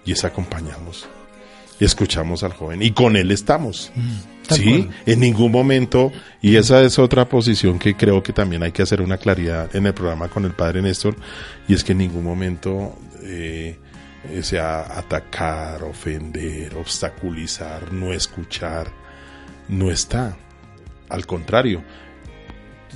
[0.04, 1.06] Y es acompañamos
[1.78, 3.92] y escuchamos al joven y con él estamos.
[4.46, 4.96] Tal Sí, cual.
[5.06, 9.02] en ningún momento, y esa es otra posición que creo que también hay que hacer
[9.02, 11.16] una claridad en el programa con el padre Néstor,
[11.68, 13.78] y es que en ningún momento eh,
[14.30, 18.88] eh, sea atacar, ofender, obstaculizar, no escuchar,
[19.68, 20.36] no está.
[21.08, 21.82] Al contrario,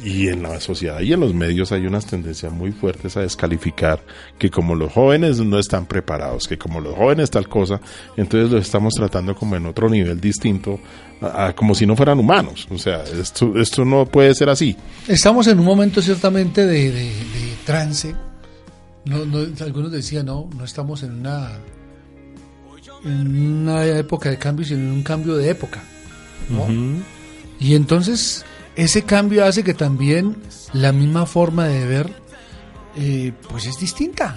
[0.03, 4.03] y en la sociedad y en los medios hay unas tendencias muy fuertes a descalificar
[4.39, 7.81] que como los jóvenes no están preparados, que como los jóvenes tal cosa,
[8.17, 10.81] entonces los estamos tratando como en otro nivel distinto,
[11.21, 12.67] a- a- como si no fueran humanos.
[12.71, 14.77] O sea, esto, esto no puede ser así.
[15.07, 18.15] Estamos en un momento ciertamente de, de- de trance.
[19.05, 21.53] No, no, algunos decían, no, no estamos en una,
[23.05, 25.83] en una época de cambio, sino en un cambio de época.
[26.49, 26.67] ¿no?
[27.59, 28.45] Y entonces
[28.85, 30.37] ese cambio hace que también
[30.73, 32.13] la misma forma de ver,
[32.97, 34.37] eh, pues es distinta.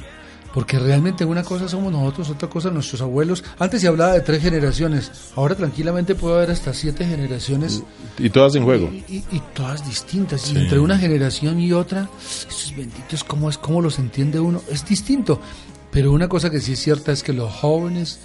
[0.54, 3.44] Porque realmente una cosa somos nosotros, otra cosa nuestros abuelos.
[3.58, 7.82] Antes se hablaba de tres generaciones, ahora tranquilamente puede haber hasta siete generaciones.
[8.20, 8.88] Y todas en juego.
[8.94, 10.42] Y, y- y todas distintas.
[10.42, 10.54] Sí.
[10.56, 13.58] Y entre una generación y otra, estos benditos, ¿cómo es?
[13.58, 14.62] ¿Cómo los entiende uno?
[14.70, 15.42] Es distinto.
[15.90, 18.20] Pero una cosa que sí es cierta es que los jóvenes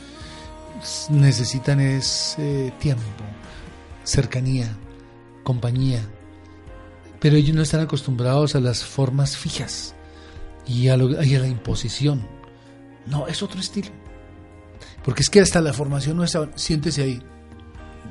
[1.08, 3.02] necesitan es eh, tiempo,
[4.04, 4.76] cercanía,
[5.48, 6.02] compañía.
[7.20, 9.94] Pero ellos no están acostumbrados a las formas fijas
[10.66, 12.26] y a, lo- y a la imposición.
[13.06, 13.88] No, es otro estilo.
[15.04, 17.22] Porque es que hasta la formación nuestra, siéntese ahí.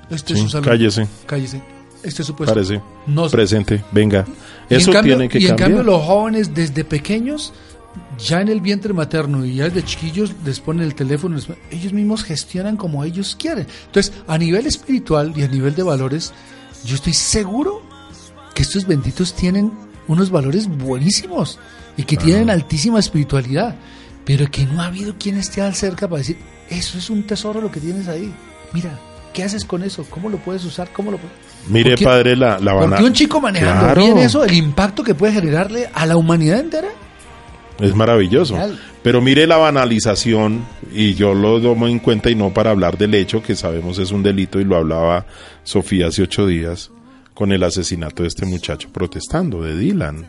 [0.10, 0.66] Este es Sí, su salón.
[0.70, 1.62] cállese, Cállese.
[2.04, 2.54] Este es su puesto.
[2.54, 4.26] párese, No, presente, venga.
[4.70, 5.70] Eso cambio- tiene que y en cambiar.
[5.70, 7.54] cambio los jóvenes desde pequeños,
[8.20, 11.94] ya en el vientre materno y ya desde chiquillos les ponen el teléfono, les ellos
[11.94, 13.68] mismos gestionan como ellos quieren.
[13.88, 16.34] Entonces, a nivel espiritual y a nivel de valores,
[16.84, 17.82] yo estoy seguro
[18.54, 19.72] que estos benditos tienen
[20.08, 21.60] unos valores buenísimos
[21.98, 23.76] y que tienen altísima espiritualidad,
[24.26, 26.38] pero que no ha habido quien esté al cerca para decir,
[26.70, 28.34] eso es un tesoro lo que tienes ahí.
[28.74, 28.98] Mira,
[29.34, 30.06] ¿qué haces con eso?
[30.10, 30.90] ¿Cómo lo puedes usar?
[30.94, 31.36] ¿Cómo lo puedes...
[31.70, 35.04] Mire, Porque- padre, la, la Porque bana- un chico manejando Claro, bien eso, el impacto
[35.04, 36.90] que puede generarle a la humanidad entera.
[37.80, 38.58] Es maravilloso.
[39.08, 43.14] Pero mire la banalización, y yo lo tomo en cuenta y no para hablar del
[43.14, 45.26] hecho, que sabemos es un delito, y lo hablaba
[45.64, 46.92] Sofía hace ocho días,
[47.34, 50.26] con el asesinato de este muchacho protestando, de Dylan.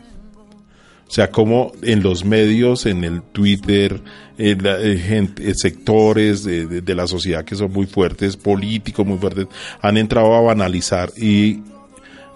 [1.05, 3.99] O sea, como en los medios, en el Twitter,
[4.37, 9.05] en la- eh, eh, sectores de, de- de la sociedad que son muy fuertes, políticos
[9.05, 9.47] muy fuertes,
[9.81, 11.63] han entrado a banalizar y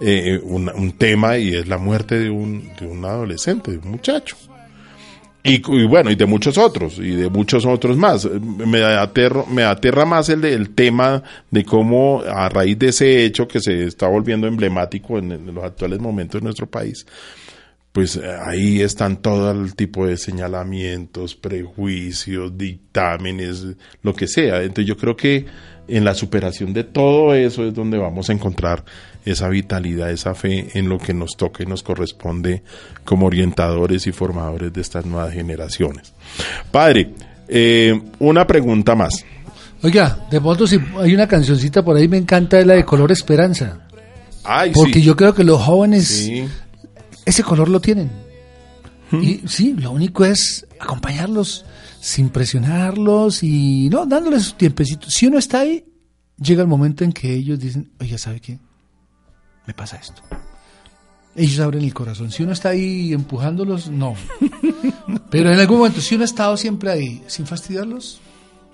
[0.02, 3.92] eh, un, un tema y es la muerte de un, de un adolescente, de un
[3.92, 4.36] muchacho.
[5.46, 8.26] Y, bueno, y de muchos otros, y de muchos otros más.
[8.26, 8.80] Me
[9.50, 11.22] me aterra más el tema
[11.52, 15.64] de cómo a raíz de ese hecho que se está volviendo emblemático en, en los
[15.66, 17.06] actuales momentos de nuestro país,
[17.94, 23.66] pues eh, ahí están todo el tipo de señalamientos, prejuicios, dictámenes,
[24.02, 24.62] lo que sea.
[24.62, 25.46] Entonces yo creo que
[25.88, 28.84] en la superación de todo eso es donde vamos a encontrar
[29.26, 32.64] esa vitalidad, esa fe en lo que nos toca y nos corresponde
[33.06, 36.14] como orientadores y formadores de estas nuevas generaciones.
[36.72, 37.14] Padre,
[37.48, 39.26] eh, una pregunta más.
[39.82, 43.12] Oiga, de pronto si hay una cancioncita por ahí me encanta, es la de Color
[43.12, 43.80] Esperanza.
[44.46, 45.02] Ay, Porque sí.
[45.04, 46.46] yo creo que los jóvenes Sí.
[47.26, 48.10] ese color lo tienen.
[49.12, 51.66] Y sí, lo único es acompañarlos
[52.02, 55.08] sin presionarlos y no, dándoles su tiempecito.
[55.10, 55.86] Si uno está ahí,
[56.38, 58.58] llega el momento en que ellos dicen, oye, ¿sabe qué?
[59.66, 60.22] Me pasa esto.
[61.36, 62.32] Ellos abren el corazón.
[62.32, 64.16] Si uno está ahí empujándolos, no.
[65.32, 68.20] Pero en algún momento, si uno ha estado siempre ahí, sin fastidiarlos,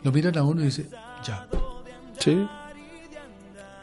[0.03, 0.87] lo miran a uno y dice,
[1.25, 1.47] ya.
[2.19, 2.45] Sí.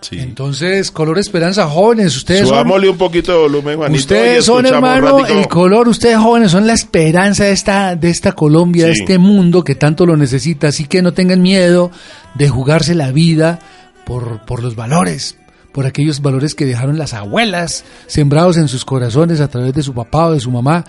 [0.03, 0.19] Sí.
[0.21, 3.99] Entonces, color esperanza, jóvenes, ustedes son Subámosle un poquito de volumen, Juanito.
[3.99, 8.87] Ustedes son, hermano, el color, ustedes jóvenes son la esperanza de esta, de esta Colombia,
[8.87, 10.69] de este mundo que tanto lo necesita.
[10.69, 11.91] Así que no tengan miedo
[12.35, 13.59] de jugarse la vida
[14.05, 15.39] por, por los valores,
[15.77, 19.93] por aquellos valores que dejaron las abuelas sembrados en sus corazones a través de su
[19.93, 20.83] papá o de su mamá,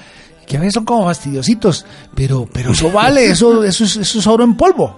[0.47, 1.85] que a veces son como fastidiositos,
[2.15, 4.97] pero, pero eso vale, eso, eso, es, eso es oro en polvo.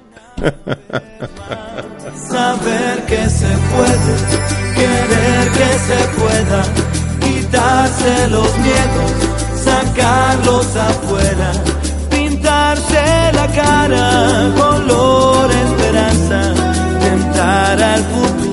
[2.29, 4.13] Saber que se puede,
[4.75, 6.63] querer que se pueda,
[7.21, 9.11] quitarse los miedos,
[9.55, 11.51] sacarlos afuera,
[12.11, 16.53] pintarse la cara, color esperanza,
[16.99, 18.48] tentar al futuro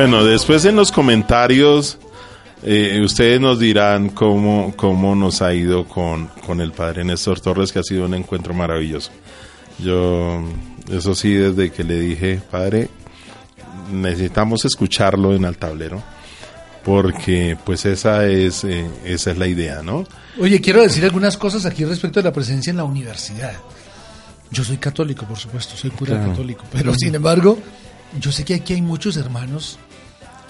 [0.00, 1.98] Bueno, después en los comentarios
[2.62, 7.70] eh, ustedes nos dirán cómo, cómo nos ha ido con, con el padre Néstor Torres,
[7.70, 9.10] que ha sido un encuentro maravilloso.
[9.78, 10.42] Yo,
[10.90, 12.88] eso sí, desde que le dije, padre,
[13.92, 16.02] necesitamos escucharlo en el tablero,
[16.82, 20.06] porque pues esa es, eh, esa es la idea, ¿no?
[20.40, 23.52] Oye, quiero decir algunas cosas aquí respecto de la presencia en la universidad.
[24.50, 26.30] Yo soy católico, por supuesto, soy cura Claro.
[26.30, 27.58] católico, pero sin embargo,
[28.18, 29.78] yo sé que aquí hay muchos hermanos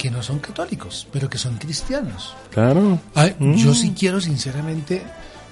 [0.01, 2.34] que no son católicos, pero que son cristianos.
[2.51, 2.98] Claro.
[3.14, 5.03] Ay, Yo sí quiero sinceramente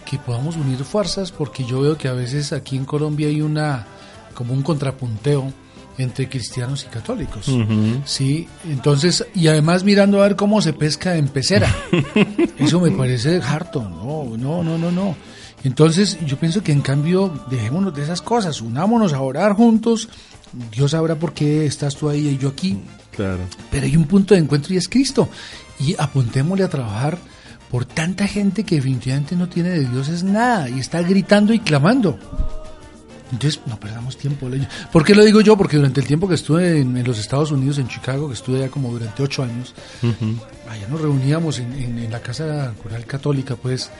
[0.07, 3.87] que podamos unir fuerzas porque yo veo que a veces aquí en Colombia hay una
[4.33, 5.53] como un contrapunteo
[5.99, 7.45] entre cristianos y católicos.
[8.07, 11.71] Sí, entonces y además mirando a ver cómo se pesca en pecera.
[12.59, 13.83] Eso me parece harto.
[13.83, 15.15] No, no, no, no, no.
[15.63, 20.09] Entonces yo pienso que en cambio dejémonos de esas cosas, unámonos a orar juntos.
[20.73, 22.79] Dios sabrá por qué estás tú ahí y yo aquí.
[23.19, 23.41] Claro.
[23.71, 25.29] Pero hay un punto de encuentro y es Cristo.
[25.79, 27.19] Y apuntémosle a trabajar
[27.71, 31.59] por tanta gente que definitivamente no tiene de Dios es nada y está gritando y
[31.59, 32.19] clamando.
[33.31, 34.49] Entonces, no perdamos tiempo.
[34.91, 35.55] ¿Por qué lo digo yo?
[35.57, 38.59] Porque durante el tiempo que estuve en, en los Estados Unidos, en Chicago, que estuve
[38.63, 39.75] allá como durante ocho años,
[40.71, 43.91] allá nos reuníamos en, en- en la Casa Coral Católica, pues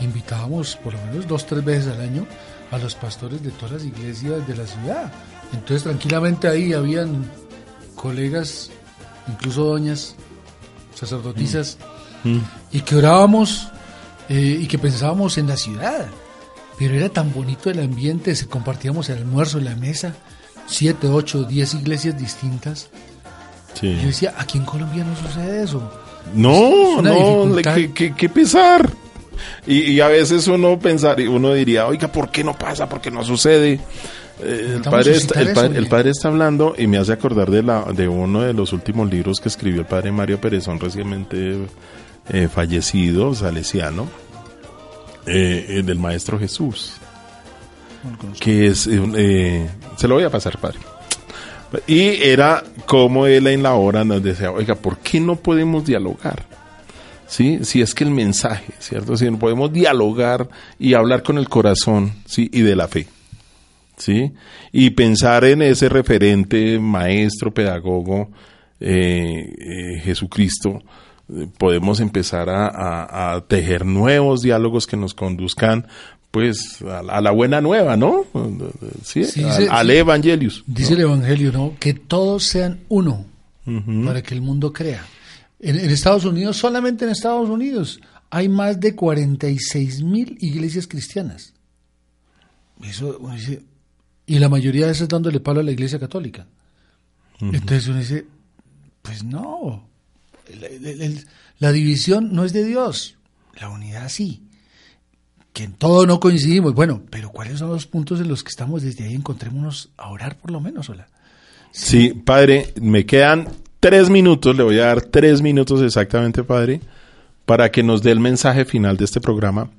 [0.00, 2.26] invitábamos por lo menos dos, tres veces al año
[2.70, 5.10] a los pastores de todas las iglesias de la ciudad.
[5.54, 7.24] Entonces, tranquilamente ahí habían
[7.98, 8.70] colegas,
[9.28, 10.14] incluso doñas,
[10.94, 11.76] sacerdotisas,
[12.72, 13.68] y que orábamos
[14.28, 16.06] eh, y que pensábamos en la ciudad.
[16.78, 20.14] pero era tan bonito el ambiente, se compartíamos el almuerzo en la mesa,
[20.66, 22.88] siete, ocho, diez iglesias distintas.
[23.74, 23.96] Sí.
[24.00, 25.90] Yo decía, aquí en Colombia no sucede eso.
[26.34, 27.56] No, Es no,
[27.94, 28.88] qué- qué pesar.
[29.66, 32.88] Y, y a veces uno pensar, uno diría, oiga, ¿por qué no pasa?
[32.88, 33.80] ¿Por qué no sucede?
[34.40, 38.06] Eh, el, padre está, el, padre está hablando y me hace acordar de, la, de
[38.06, 41.56] uno de los últimos libros que escribió el padre Mario Perezón, recientemente
[42.28, 44.06] eh, fallecido, salesiano,
[45.26, 46.94] eh, del Maestro Jesús.
[48.38, 50.78] Que es, se lo voy a pasar, padre.
[51.86, 56.46] Y era como él en la hora nos decía, oiga, ¿por qué no podemos dialogar?
[57.28, 57.58] ¿Sí?
[57.62, 59.16] Si es que el mensaje, ¿cierto?
[59.16, 60.48] Si no podemos dialogar
[60.78, 62.48] y hablar con el corazón, ¿sí?
[62.52, 63.06] Y de la fe,
[63.98, 64.32] ¿sí?
[64.72, 68.30] Y pensar en ese referente, maestro, pedagogo,
[68.80, 70.82] eh, eh, Jesucristo,
[71.30, 75.86] eh, podemos empezar a, a- a tejer nuevos diálogos que nos conduzcan,
[76.30, 78.24] pues, a, la- a la buena nueva, ¿no?
[79.02, 79.90] Sí, Sí, al.
[79.90, 80.64] Evangelius.
[80.66, 81.74] Dice el Evangelio, ¿no?
[81.78, 83.26] Que todos sean uno
[84.06, 85.04] para que el mundo crea.
[85.60, 88.00] En, en Estados Unidos, solamente en Estados Unidos,
[88.30, 91.54] hay más de 46 mil iglesias cristianas.
[92.82, 93.62] Eso, uno dice,
[94.26, 96.46] y la mayoría de esas dándole palo a la iglesia católica.
[97.40, 98.26] Entonces uno dice,
[99.02, 99.88] pues no,
[100.48, 101.24] el-
[101.58, 103.16] la división no es de Dios,
[103.60, 104.42] la unidad sí.
[105.52, 106.74] Que en todo no coincidimos.
[106.74, 109.14] Bueno, pero ¿cuáles son los puntos en los que estamos desde ahí?
[109.14, 111.08] Encontrémonos a orar por lo menos, hola.
[111.72, 113.48] Sí, padre, me quedan
[113.80, 116.80] tres minutos, le voy a dar tres minutos exactamente, padre,
[117.46, 119.70] para que nos dé el mensaje final de este programa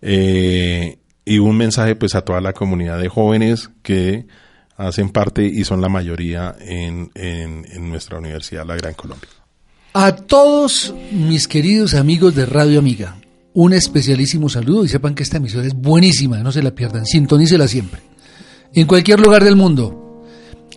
[0.00, 4.26] eh, y un mensaje pues a toda la comunidad de jóvenes que
[4.76, 9.28] hacen parte y son la mayoría en, en- nuestra universidad, la Gran Colombia.
[9.94, 13.16] A todos mis queridos amigos de Radio Amiga,
[13.52, 17.68] un especialísimo saludo y sepan que esta emisora es buenísima, no se la pierdan, sintonícela
[17.68, 18.00] siempre.
[18.74, 20.24] En cualquier lugar del mundo.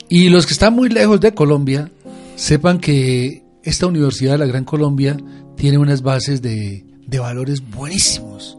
[0.10, 1.90] Y los que están muy lejos de Colombia,
[2.36, 5.18] sepan que esta Universidad de la Gran Colombia
[5.56, 8.58] tiene unas bases de, de valores buenísimos.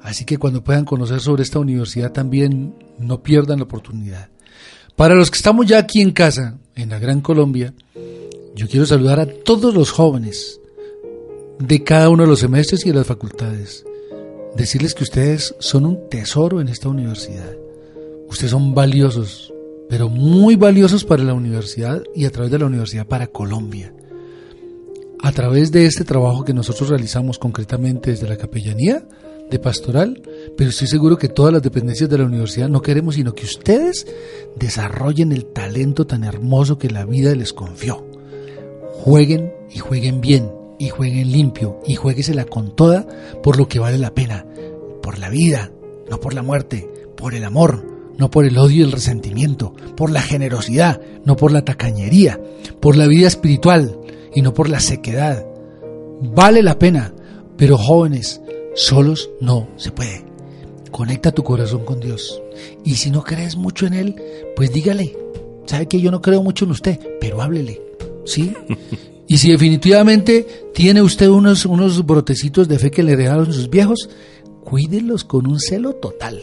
[0.00, 4.28] Así que cuando puedan conocer sobre esta universidad también no pierdan la oportunidad.
[4.94, 7.74] Para los que estamos ya aquí en casa, en la Gran Colombia,
[8.54, 10.60] yo quiero saludar a todos los jóvenes
[11.58, 13.84] de cada uno de los semestres y de las facultades.
[14.56, 17.54] Decirles que ustedes son un tesoro en esta universidad.
[18.28, 19.52] Ustedes son valiosos,
[19.88, 23.92] pero muy valiosos para la universidad y a través de la universidad para Colombia.
[25.20, 29.06] A través de este trabajo que nosotros realizamos concretamente desde la capellanía
[29.50, 30.22] de pastoral,
[30.56, 34.06] pero estoy seguro que todas las dependencias de la universidad no queremos sino que ustedes
[34.56, 38.06] desarrollen el talento tan hermoso que la vida les confió
[39.06, 43.06] jueguen y jueguen bien y jueguen limpio y jueguesela con toda
[43.40, 44.44] por lo que vale la pena,
[45.00, 45.70] por la vida,
[46.10, 47.84] no por la muerte, por el amor,
[48.18, 52.40] no por el odio y el resentimiento, por la generosidad, no por la tacañería,
[52.80, 53.98] por la vida espiritual
[54.34, 55.46] y no por la sequedad.
[56.20, 57.14] Vale la pena,
[57.56, 58.40] pero jóvenes,
[58.74, 60.24] solos no se puede.
[60.90, 62.40] Conecta tu corazón con Dios.
[62.84, 64.16] Y si no crees mucho en Él,
[64.54, 65.16] pues dígale,
[65.66, 67.82] sabe que yo no creo mucho en usted, pero háblele.
[68.24, 68.54] ¿Sí?
[69.28, 74.08] Y si definitivamente tiene usted unos, unos brotecitos de fe que le dejaron sus viejos,
[74.62, 76.40] cuídelos con un celo total.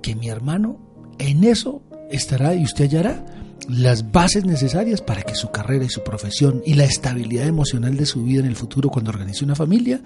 [0.00, 3.24] Que mi hermano en eso estará y usted hallará
[3.68, 8.06] las bases necesarias para que su carrera y su profesión y la estabilidad emocional de
[8.06, 10.02] su vida en el futuro cuando organice una familia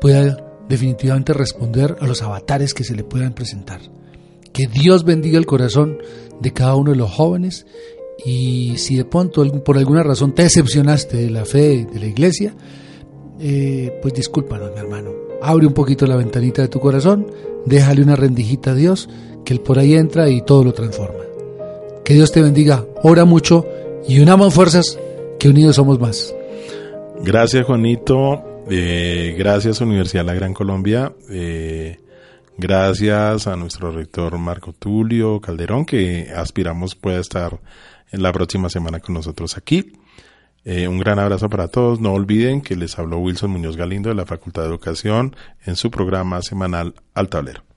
[0.00, 0.36] pueda
[0.68, 3.80] definitivamente responder a los avatares que se le puedan presentar.
[4.52, 5.98] Que Dios bendiga el corazón
[6.40, 7.66] de cada uno de los jóvenes
[8.24, 12.54] y si de pronto por alguna razón te decepcionaste de la fe de la iglesia,
[13.40, 15.12] eh, pues discúlpanos, mi hermano.
[15.40, 17.26] Abre un poquito la ventanita de tu corazón,
[17.64, 19.08] déjale una rendijita a Dios,
[19.48, 21.24] que Él por ahí entra y todo lo transforma.
[22.04, 23.66] Que Dios te bendiga, ora mucho
[24.06, 24.98] y unamos fuerzas,
[25.38, 26.34] que unidos somos más.
[27.22, 28.44] Gracias, Juanito.
[28.70, 31.14] Eh, gracias, Universidad La Gran Colombia.
[31.30, 31.98] Eh,
[32.58, 37.58] gracias a nuestro rector Marco Tulio Calderón, que aspiramos pueda estar
[38.12, 39.92] en la próxima semana con nosotros aquí.
[40.66, 42.02] Eh, un gran abrazo para todos.
[42.02, 45.34] No olviden que les habló Wilson Muñoz Galindo de la Facultad de Educación
[45.64, 47.67] en su programa semanal Al Tablero.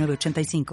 [0.07, 0.65] 906985.